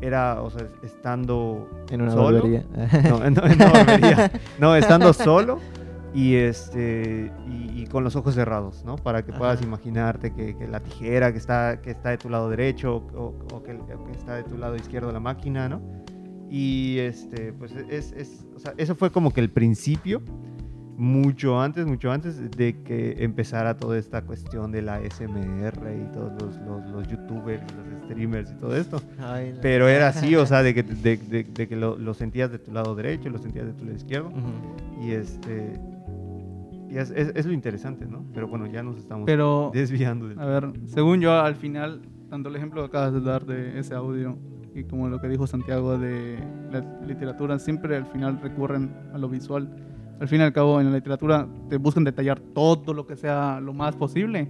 era, 0.00 0.40
o 0.42 0.50
sea, 0.50 0.66
estando 0.82 1.68
En 1.90 2.02
una 2.02 2.10
solo, 2.12 2.38
barbería. 2.38 2.64
no, 3.10 3.18
no, 3.18 3.24
en 3.46 3.54
una 3.54 3.70
barbería. 3.70 4.32
No, 4.58 4.76
estando 4.76 5.12
solo 5.12 5.58
y 6.12 6.34
este 6.34 7.30
y, 7.48 7.82
y 7.82 7.86
con 7.86 8.02
los 8.02 8.16
ojos 8.16 8.34
cerrados, 8.34 8.84
¿no? 8.84 8.96
Para 8.96 9.24
que 9.24 9.32
puedas 9.32 9.58
Ajá. 9.58 9.66
imaginarte 9.66 10.32
que, 10.32 10.56
que 10.56 10.66
la 10.66 10.80
tijera 10.80 11.30
que 11.32 11.38
está, 11.38 11.80
que 11.80 11.90
está 11.90 12.10
de 12.10 12.18
tu 12.18 12.28
lado 12.28 12.50
derecho 12.50 12.96
o, 13.14 13.34
o 13.54 13.62
que, 13.62 13.72
o 13.74 14.04
que 14.04 14.12
está 14.12 14.34
de 14.34 14.42
tu 14.44 14.56
lado 14.58 14.74
izquierdo 14.76 15.12
la 15.12 15.20
máquina, 15.20 15.68
¿no? 15.68 15.80
Y 16.50 16.98
este, 16.98 17.52
pues 17.52 17.72
es, 17.88 18.10
es- 18.12 18.44
o 18.56 18.58
sea, 18.58 18.74
eso 18.76 18.96
fue 18.96 19.10
como 19.12 19.32
que 19.32 19.40
el 19.40 19.50
principio, 19.50 20.20
mucho 21.00 21.58
antes, 21.58 21.86
mucho 21.86 22.12
antes 22.12 22.50
de 22.50 22.82
que 22.82 23.24
empezara 23.24 23.74
toda 23.78 23.96
esta 23.96 24.20
cuestión 24.22 24.70
de 24.70 24.82
la 24.82 25.00
SMR 25.00 25.94
y 25.96 26.12
todos 26.12 26.30
los, 26.42 26.56
los, 26.66 26.86
los 26.90 27.08
youtubers, 27.08 27.62
los 27.74 28.02
streamers 28.04 28.50
y 28.50 28.54
todo 28.56 28.76
esto. 28.76 29.00
Ay, 29.18 29.54
Pero 29.62 29.88
era 29.88 30.08
así, 30.08 30.36
o 30.36 30.44
sea, 30.44 30.62
de 30.62 30.74
que, 30.74 30.82
de, 30.82 31.16
de- 31.16 31.44
de 31.44 31.68
que 31.68 31.74
lo, 31.74 31.96
lo 31.96 32.12
sentías 32.12 32.52
de 32.52 32.58
tu 32.58 32.70
lado 32.72 32.94
derecho, 32.94 33.30
lo 33.30 33.38
sentías 33.38 33.64
de 33.66 33.72
tu 33.72 33.84
lado 33.84 33.96
izquierdo. 33.96 34.30
Y 35.02 35.12
este. 35.12 35.80
Y 36.90 36.98
es, 36.98 37.10
es- 37.12 37.32
es 37.34 37.46
lo 37.46 37.52
interesante, 37.52 38.04
¿no? 38.04 38.22
Pero 38.34 38.46
bueno, 38.48 38.66
ya 38.66 38.82
nos 38.82 38.98
estamos 38.98 39.24
Pero, 39.24 39.70
desviando 39.72 40.28
del 40.28 40.38
a 40.38 40.44
ver, 40.44 40.70
según 40.84 41.20
yo, 41.22 41.32
al 41.32 41.54
final, 41.54 42.02
tanto 42.28 42.50
el 42.50 42.56
ejemplo 42.56 42.82
que 42.82 42.88
acabas 42.88 43.14
de 43.14 43.20
dar 43.22 43.46
de 43.46 43.78
ese 43.78 43.94
audio 43.94 44.36
y 44.74 44.84
como 44.84 45.08
lo 45.08 45.18
que 45.18 45.28
dijo 45.28 45.46
Santiago 45.46 45.96
de 45.96 46.38
la 46.70 46.80
literatura, 47.06 47.58
siempre 47.58 47.96
al 47.96 48.04
final 48.06 48.38
recurren 48.42 48.92
a 49.14 49.18
lo 49.18 49.30
visual. 49.30 49.68
Al 50.20 50.28
fin 50.28 50.40
y 50.40 50.44
al 50.44 50.52
cabo, 50.52 50.80
en 50.80 50.90
la 50.90 50.96
literatura 50.96 51.48
te 51.68 51.78
buscan 51.78 52.04
detallar 52.04 52.38
todo 52.40 52.92
lo 52.92 53.06
que 53.06 53.16
sea 53.16 53.58
lo 53.60 53.72
más 53.72 53.96
posible 53.96 54.48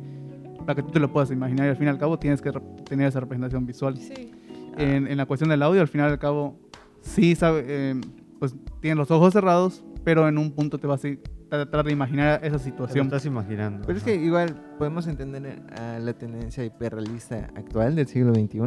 para 0.67 0.75
que 0.75 0.83
tú 0.83 0.91
te 0.91 1.01
lo 1.01 1.13
puedas 1.13 1.31
imaginar 1.31 1.67
y 1.67 1.71
al 1.71 1.77
fin 1.77 1.87
y 1.87 1.91
al 1.91 1.99
cabo 1.99 2.19
tienes 2.19 2.43
que 2.43 2.53
tener 2.89 3.09
esa 3.09 3.21
representación 3.21 3.67
visual. 3.67 3.97
Sí. 3.97 4.33
En, 4.77 5.07
en 5.07 5.17
la 5.17 5.27
cuestión 5.27 5.51
del 5.51 5.63
audio, 5.63 5.81
al 5.81 5.89
final 5.89 6.11
y 6.11 6.13
al 6.13 6.19
cabo, 6.19 6.59
sí 7.01 7.35
sabe, 7.35 7.65
eh, 7.67 8.01
pues 8.39 8.55
tienes 8.81 8.99
los 8.99 9.11
ojos 9.11 9.33
cerrados, 9.33 9.85
pero 10.05 10.29
en 10.29 10.39
un 10.39 10.53
punto 10.53 10.79
te 10.79 10.87
vas 10.87 11.05
a 11.05 11.09
tratar 11.49 11.85
de 11.85 11.93
imaginar 11.93 12.41
esa 12.43 12.43
Te 12.43 12.51
lo 12.51 12.59
situación. 12.59 13.07
estás 13.07 13.27
imaginando. 13.27 13.87
Pero 13.87 13.99
es 13.99 14.05
que 14.05 14.15
igual 14.15 14.75
podemos 14.79 15.07
entender 15.07 15.63
a 15.79 15.99
la 15.99 16.13
tendencia 16.15 16.65
hiperrealista 16.65 17.51
actual 17.55 17.95
del 17.97 18.07
siglo 18.07 18.35
XXI 18.35 18.61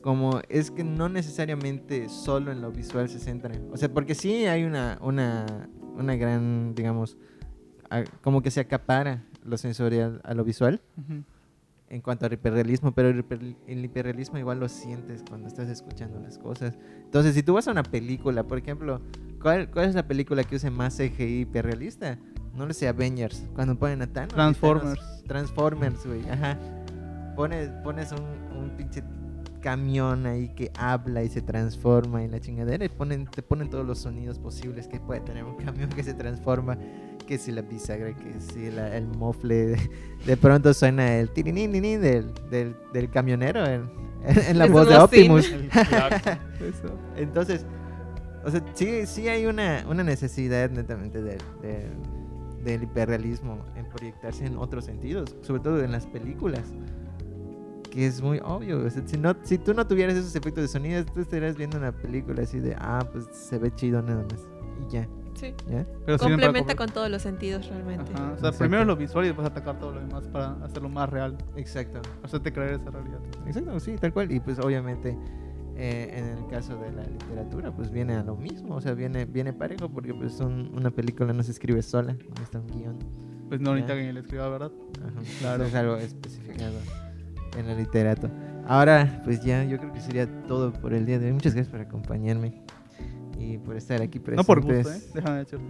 como 0.00 0.40
es 0.48 0.70
que 0.70 0.84
no 0.84 1.08
necesariamente 1.08 2.08
solo 2.08 2.52
en 2.52 2.60
lo 2.62 2.70
visual 2.70 3.08
se 3.08 3.18
centra. 3.18 3.52
O 3.72 3.76
sea, 3.76 3.92
porque 3.92 4.14
sí 4.14 4.46
hay 4.46 4.64
una, 4.64 4.96
una, 5.02 5.68
una 5.98 6.16
gran, 6.16 6.74
digamos, 6.74 7.16
a- 7.90 8.04
como 8.22 8.42
que 8.42 8.50
se 8.50 8.60
acapara 8.60 9.24
lo 9.44 9.56
sensorial 9.56 10.20
a 10.24 10.34
lo 10.34 10.44
visual 10.44 10.80
Ujú. 10.98 11.22
en 11.88 12.00
cuanto 12.02 12.26
al 12.26 12.32
hiperrealismo, 12.34 12.92
pero 12.92 13.08
el, 13.08 13.24
hiper- 13.24 13.56
el 13.66 13.84
hiperrealismo 13.84 14.38
igual 14.38 14.60
lo 14.60 14.68
sientes 14.68 15.22
cuando 15.28 15.48
estás 15.48 15.68
escuchando 15.68 16.20
las 16.20 16.38
cosas. 16.38 16.74
Entonces, 17.04 17.34
si 17.34 17.42
tú 17.42 17.54
vas 17.54 17.66
a 17.68 17.70
una 17.72 17.82
película, 17.82 18.42
por 18.44 18.58
ejemplo, 18.58 19.00
¿cuál, 19.40 19.70
cuál 19.70 19.88
es 19.88 19.94
la 19.94 20.06
película 20.06 20.44
que 20.44 20.56
use 20.56 20.70
más 20.70 20.96
CGI 20.98 21.40
hiperrealista? 21.42 22.18
No 22.54 22.66
lo 22.66 22.74
sé, 22.74 22.88
Avengers, 22.88 23.46
cuando 23.54 23.78
ponen 23.78 24.02
a 24.02 24.06
Thanos. 24.06 24.34
Transformers. 24.34 24.98
Thanos- 25.00 25.24
Transformers, 25.24 26.06
güey, 26.06 26.28
ajá. 26.28 26.58
Pones, 27.36 27.68
pones 27.84 28.10
un, 28.12 28.58
un 28.58 28.70
pinche 28.76 29.02
camión 29.60 30.26
ahí 30.26 30.48
que 30.50 30.70
habla 30.78 31.22
y 31.22 31.28
se 31.28 31.42
transforma 31.42 32.22
y 32.24 32.28
la 32.28 32.40
chingadera 32.40 32.84
y 32.84 32.88
ponen, 32.88 33.26
te 33.26 33.42
ponen 33.42 33.68
todos 33.70 33.86
los 33.86 33.98
sonidos 33.98 34.38
posibles 34.38 34.88
que 34.88 35.00
puede 35.00 35.20
tener 35.20 35.44
un 35.44 35.56
camión 35.56 35.88
que 35.90 36.02
se 36.02 36.14
transforma 36.14 36.78
que 37.26 37.36
si 37.38 37.52
la 37.52 37.62
bisagra, 37.62 38.14
que 38.16 38.40
si 38.40 38.70
la- 38.70 38.96
el 38.96 39.06
mofle, 39.06 39.54
de, 39.66 39.90
de 40.26 40.36
pronto 40.36 40.72
suena 40.72 41.16
el 41.18 41.30
tirinini 41.30 41.96
del, 41.96 42.32
del, 42.50 42.74
del 42.92 43.10
camionero 43.10 43.66
en, 43.66 43.90
en 44.24 44.58
la 44.58 44.64
Es 44.66 44.72
voz 44.72 44.88
de. 44.88 44.96
Optimus. 44.96 45.46
Eso. 46.60 46.98
Entonces, 47.16 47.64
o 48.44 48.50
sea, 48.50 48.62
sí, 48.74 49.06
sí 49.06 49.28
hay 49.28 49.46
una, 49.46 49.84
una 49.88 50.02
necesidad 50.04 50.70
netamente 50.70 51.22
del, 51.22 51.38
del- 51.62 52.18
del 52.64 52.82
hiperrealismo 52.82 53.64
en 53.76 53.86
proyectarse 53.88 54.44
en 54.44 54.56
otros 54.58 54.84
sentidos, 54.86 55.36
sobre 55.42 55.60
todo 55.62 55.82
en 55.84 55.92
las 55.92 56.06
películas, 56.06 56.64
que 57.98 58.06
es 58.06 58.22
muy 58.22 58.40
obvio. 58.44 58.84
o 58.84 58.90
sea, 58.90 59.02
si, 59.06 59.16
no, 59.18 59.34
si 59.42 59.58
tú 59.58 59.74
no 59.74 59.86
tuvieras 59.86 60.14
esos 60.16 60.34
efectos 60.36 60.62
de 60.62 60.68
sonido, 60.68 61.04
tú 61.04 61.20
estarías 61.20 61.56
viendo 61.56 61.78
una 61.78 61.90
película 61.92 62.42
así 62.42 62.60
de, 62.60 62.76
ah, 62.78 63.04
pues 63.12 63.26
se 63.32 63.58
ve 63.58 63.72
chido 63.74 64.00
nada 64.02 64.22
más. 64.30 64.46
Y 64.88 64.92
ya, 64.92 65.08
Sí. 65.34 65.54
¿ya? 65.70 65.84
Pero 66.06 66.18
Complementa 66.18 66.74
con 66.76 66.88
todos 66.88 67.10
los 67.10 67.22
sentidos 67.22 67.66
realmente. 67.68 68.12
Ajá, 68.14 68.22
O 68.24 68.26
sea, 68.26 68.34
Exacto. 68.34 68.58
primero 68.58 68.84
lo 68.84 68.96
visual 68.96 69.24
y 69.24 69.28
después 69.28 69.46
atacar 69.48 69.78
todo 69.80 69.92
lo 69.92 70.00
demás 70.00 70.26
para 70.28 70.52
hacerlo 70.64 70.88
más 70.88 71.08
real. 71.10 71.36
Exacto. 71.56 72.00
Hacerte 72.22 72.52
creer 72.52 72.74
esa 72.80 72.90
realidad. 72.90 73.18
Exacto, 73.46 73.78
sí, 73.80 73.96
tal 74.00 74.12
cual. 74.12 74.30
Y 74.32 74.40
pues 74.40 74.58
obviamente 74.60 75.16
eh, 75.76 76.12
en 76.18 76.24
el 76.38 76.46
caso 76.48 76.76
de 76.76 76.90
la 76.90 77.04
literatura, 77.04 77.70
pues 77.74 77.90
viene 77.92 78.14
a 78.14 78.22
lo 78.24 78.34
mismo. 78.36 78.74
O 78.76 78.80
sea, 78.80 78.94
viene, 78.94 79.26
viene 79.26 79.52
parejo 79.52 79.88
porque 79.88 80.12
pues 80.12 80.40
un- 80.40 80.72
una 80.76 80.90
película 80.90 81.32
no 81.32 81.42
se 81.44 81.52
escribe 81.52 81.82
sola, 81.82 82.14
necesita 82.14 82.58
un 82.58 82.66
guion. 82.66 82.98
Pues 83.48 83.60
no 83.60 83.74
necesita 83.74 83.94
que 83.94 84.12
le 84.12 84.20
escriba, 84.20 84.48
¿verdad? 84.48 84.72
Ajá, 85.04 85.20
Claro. 85.40 85.64
Es 85.64 85.74
algo 85.76 85.96
especificado 85.96 86.74
en 87.56 87.68
el 87.68 87.78
literato. 87.78 88.30
Ahora, 88.66 89.22
pues 89.24 89.42
ya, 89.42 89.64
yo 89.64 89.78
creo 89.78 89.92
que 89.92 90.00
sería 90.00 90.26
todo 90.46 90.72
por 90.72 90.92
el 90.92 91.06
día 91.06 91.18
de 91.18 91.26
hoy. 91.26 91.32
Muchas 91.32 91.54
gracias 91.54 91.72
por 91.72 91.80
acompañarme 91.80 92.62
y 93.38 93.58
por 93.58 93.76
estar 93.76 94.02
aquí 94.02 94.18
presentes. 94.18 94.36
No 94.36 94.44
por 94.44 94.60
gusto, 94.60 94.90
¿eh? 94.90 95.00
Déjame 95.14 95.38
decirte. 95.38 95.64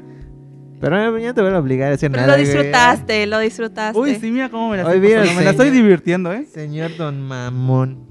Pero 0.81 1.19
ya 1.19 1.29
no 1.29 1.35
te 1.35 1.43
voy 1.43 1.53
a 1.53 1.59
obligar 1.59 1.91
a 1.91 1.95
hacer 1.95 2.11
Pero 2.11 2.23
nada. 2.23 2.37
lo 2.37 2.43
güey. 2.43 2.55
disfrutaste, 2.55 3.27
lo 3.27 3.38
disfrutaste. 3.38 3.99
Uy, 3.99 4.14
sí, 4.14 4.31
mira 4.31 4.49
cómo 4.49 4.71
me 4.71 4.77
la 4.77 4.87
Hoy 4.87 4.97
estoy, 4.97 5.37
me 5.37 5.45
la 5.45 5.51
estoy 5.51 5.71
divirtiendo, 5.71 6.33
¿eh? 6.33 6.45
Señor 6.45 6.97
Don 6.97 7.21
Mamón. 7.21 8.09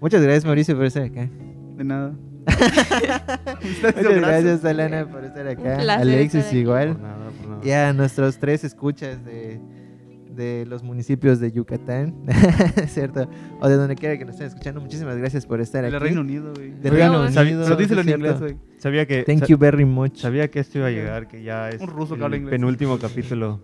Muchas 0.00 0.22
gracias, 0.22 0.44
Mauricio, 0.44 0.76
por 0.76 0.84
estar 0.84 1.02
acá. 1.02 1.28
De 1.76 1.84
nada. 1.84 2.14
Muchas 3.62 4.14
gracias, 4.14 4.64
Alana, 4.64 5.08
por 5.08 5.24
estar 5.24 5.48
acá. 5.48 5.78
placer 5.78 5.90
Alexis, 5.90 6.44
estar 6.44 6.56
igual. 6.56 6.92
Por 6.92 7.02
nada, 7.02 7.30
por 7.40 7.50
nada. 7.50 7.60
Y 7.66 7.70
a 7.72 7.92
nuestros 7.92 8.38
tres 8.38 8.62
escuchas 8.62 9.24
de, 9.24 9.60
de 10.36 10.64
los 10.68 10.82
municipios 10.82 11.40
de 11.40 11.50
Yucatán, 11.52 12.14
¿cierto? 12.88 13.28
O 13.60 13.68
de 13.68 13.76
donde 13.76 13.96
quiera 13.96 14.16
que 14.18 14.24
nos 14.24 14.34
estén 14.34 14.48
escuchando. 14.48 14.80
Muchísimas 14.80 15.16
gracias 15.16 15.46
por 15.46 15.60
estar 15.60 15.84
Del 15.84 15.94
aquí. 15.94 16.04
Reino 16.04 16.20
Unido, 16.20 16.52
güey. 16.54 16.70
De 16.72 16.90
Oigan, 16.90 17.12
Reino 17.12 17.30
¿sabí- 17.32 17.48
Unido. 17.52 17.64
Pero 17.64 17.76
díselo 17.76 18.00
en 18.02 18.08
¿es 18.08 18.14
cierto? 18.14 18.26
inglés, 18.26 18.40
güey. 18.40 18.56
Sabía 18.78 19.06
que, 19.06 19.22
Thank 19.24 19.46
you 19.46 19.58
very 19.58 19.84
much. 19.84 20.18
sabía 20.18 20.48
que 20.50 20.60
esto 20.60 20.78
iba 20.78 20.88
a 20.88 20.90
llegar, 20.90 21.26
que 21.28 21.42
ya 21.42 21.70
es 21.70 21.80
Un 21.80 21.88
ruso 21.88 22.14
el 22.14 22.44
penúltimo 22.44 22.98
capítulo 22.98 23.60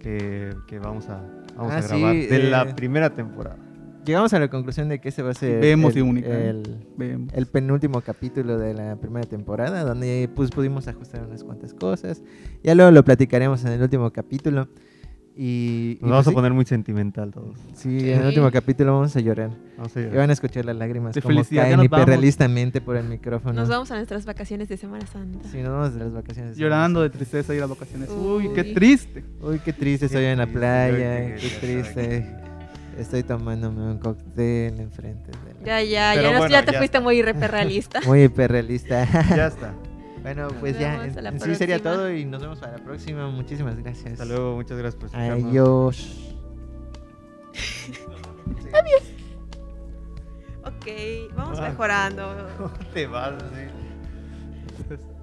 que, 0.00 0.50
que 0.66 0.78
vamos 0.78 1.08
a, 1.08 1.22
vamos 1.56 1.72
Ah, 1.72 1.78
a 1.78 1.82
sí, 1.82 1.88
grabar 1.98 2.14
de 2.14 2.36
eh, 2.36 2.50
la 2.50 2.76
primera 2.76 3.10
temporada. 3.14 3.58
Llegamos 4.04 4.32
a 4.34 4.38
la 4.38 4.48
conclusión 4.48 4.88
de 4.88 5.00
que 5.00 5.08
ese 5.08 5.20
va 5.22 5.30
a 5.30 5.34
ser 5.34 5.60
Vemos 5.60 5.92
el, 5.94 5.98
y 5.98 6.00
única, 6.02 6.28
¿eh? 6.28 6.50
el, 6.50 6.62
Vemos. 6.96 7.32
el 7.34 7.46
penúltimo 7.46 8.00
capítulo 8.02 8.56
de 8.56 8.72
la 8.72 8.94
primera 8.96 9.26
temporada, 9.28 9.82
donde 9.82 10.28
pues 10.32 10.50
pudimos 10.50 10.86
ajustar 10.86 11.24
unas 11.26 11.42
cuantas 11.42 11.74
cosas. 11.74 12.22
Ya 12.62 12.76
luego 12.76 12.92
lo 12.92 13.04
platicaremos 13.04 13.64
en 13.64 13.72
el 13.72 13.82
último 13.82 14.12
capítulo. 14.12 14.68
Y, 15.38 15.98
Nos 16.00 16.08
y, 16.08 16.10
vamos 16.10 16.24
pues, 16.24 16.34
a 16.34 16.36
poner 16.36 16.52
muy 16.54 16.64
sentimental 16.64 17.30
todos. 17.30 17.58
sí, 17.74 18.00
sí, 18.00 18.10
en 18.10 18.20
el 18.20 18.28
último 18.28 18.50
capítulo 18.50 18.94
vamos 18.94 19.14
a 19.14 19.20
llorar. 19.20 19.50
Vamos 19.76 19.94
a 19.94 20.00
Y 20.00 20.06
van 20.06 20.30
a 20.30 20.32
escuchar 20.32 20.64
las 20.64 20.76
lágrimas 20.76 21.14
De 21.14 21.20
como 21.20 21.42
caen 21.44 21.82
hiperrealistamente 21.82 22.80
por 22.80 22.96
el 22.96 23.04
micrófono. 23.04 23.52
Nos 23.52 23.68
vamos 23.68 23.90
a 23.90 23.96
nuestras 23.96 24.24
vacaciones 24.24 24.70
de 24.70 24.78
Semana 24.78 25.06
Santa. 25.06 25.46
Sí, 25.52 25.58
nos 25.58 25.72
vamos 25.72 25.92
de 25.92 26.00
las 26.00 26.12
vacaciones. 26.14 26.56
Llorando 26.56 27.02
de 27.02 27.10
tristeza 27.10 27.54
ir 27.54 27.62
a 27.62 27.66
vacaciones. 27.66 28.08
Uy, 28.08 28.48
qué 28.54 28.64
triste. 28.64 29.24
Uy, 29.42 29.58
qué 29.58 29.74
triste 29.74 30.06
estoy 30.06 30.24
en 30.24 30.38
la 30.38 30.46
playa, 30.46 31.36
qué 31.36 31.50
triste. 31.60 32.26
Estoy 32.98 33.22
tomándome 33.22 33.82
un 33.82 33.98
cóctel 33.98 34.80
enfrente 34.80 35.30
de 35.30 35.60
la... 35.60 35.66
Ya, 35.66 35.82
ya, 35.82 36.14
ya, 36.14 36.22
nos- 36.30 36.38
bueno, 36.38 36.48
ya 36.48 36.64
te 36.64 36.72
ya 36.72 36.78
fuiste 36.78 36.96
está. 36.96 37.00
muy 37.04 37.20
hiperrealista. 37.20 38.00
Muy 38.06 38.22
hiperrealista. 38.22 39.06
Ya 39.36 39.48
está. 39.48 39.74
Bueno, 40.26 40.42
Nos 40.48 40.54
pues 40.54 40.76
ya, 40.76 41.04
en 41.04 41.40
sí 41.40 41.54
sería 41.54 41.80
todo 41.80 42.10
y 42.10 42.24
nos 42.24 42.42
vemos 42.42 42.58
para 42.58 42.78
la 42.78 42.84
próxima. 42.84 43.28
Muchísimas 43.30 43.76
gracias. 43.76 44.14
Hasta 44.14 44.24
luego, 44.24 44.56
muchas 44.56 44.76
gracias 44.76 44.96
por 44.96 45.06
escucharnos. 45.06 45.44
Adiós. 45.44 46.34
ok, 50.64 50.86
vamos 51.36 51.60
Ah. 51.60 51.68
mejorando. 51.68 52.34
Te 52.92 53.06
vas 53.06 53.34
así. 53.40 53.68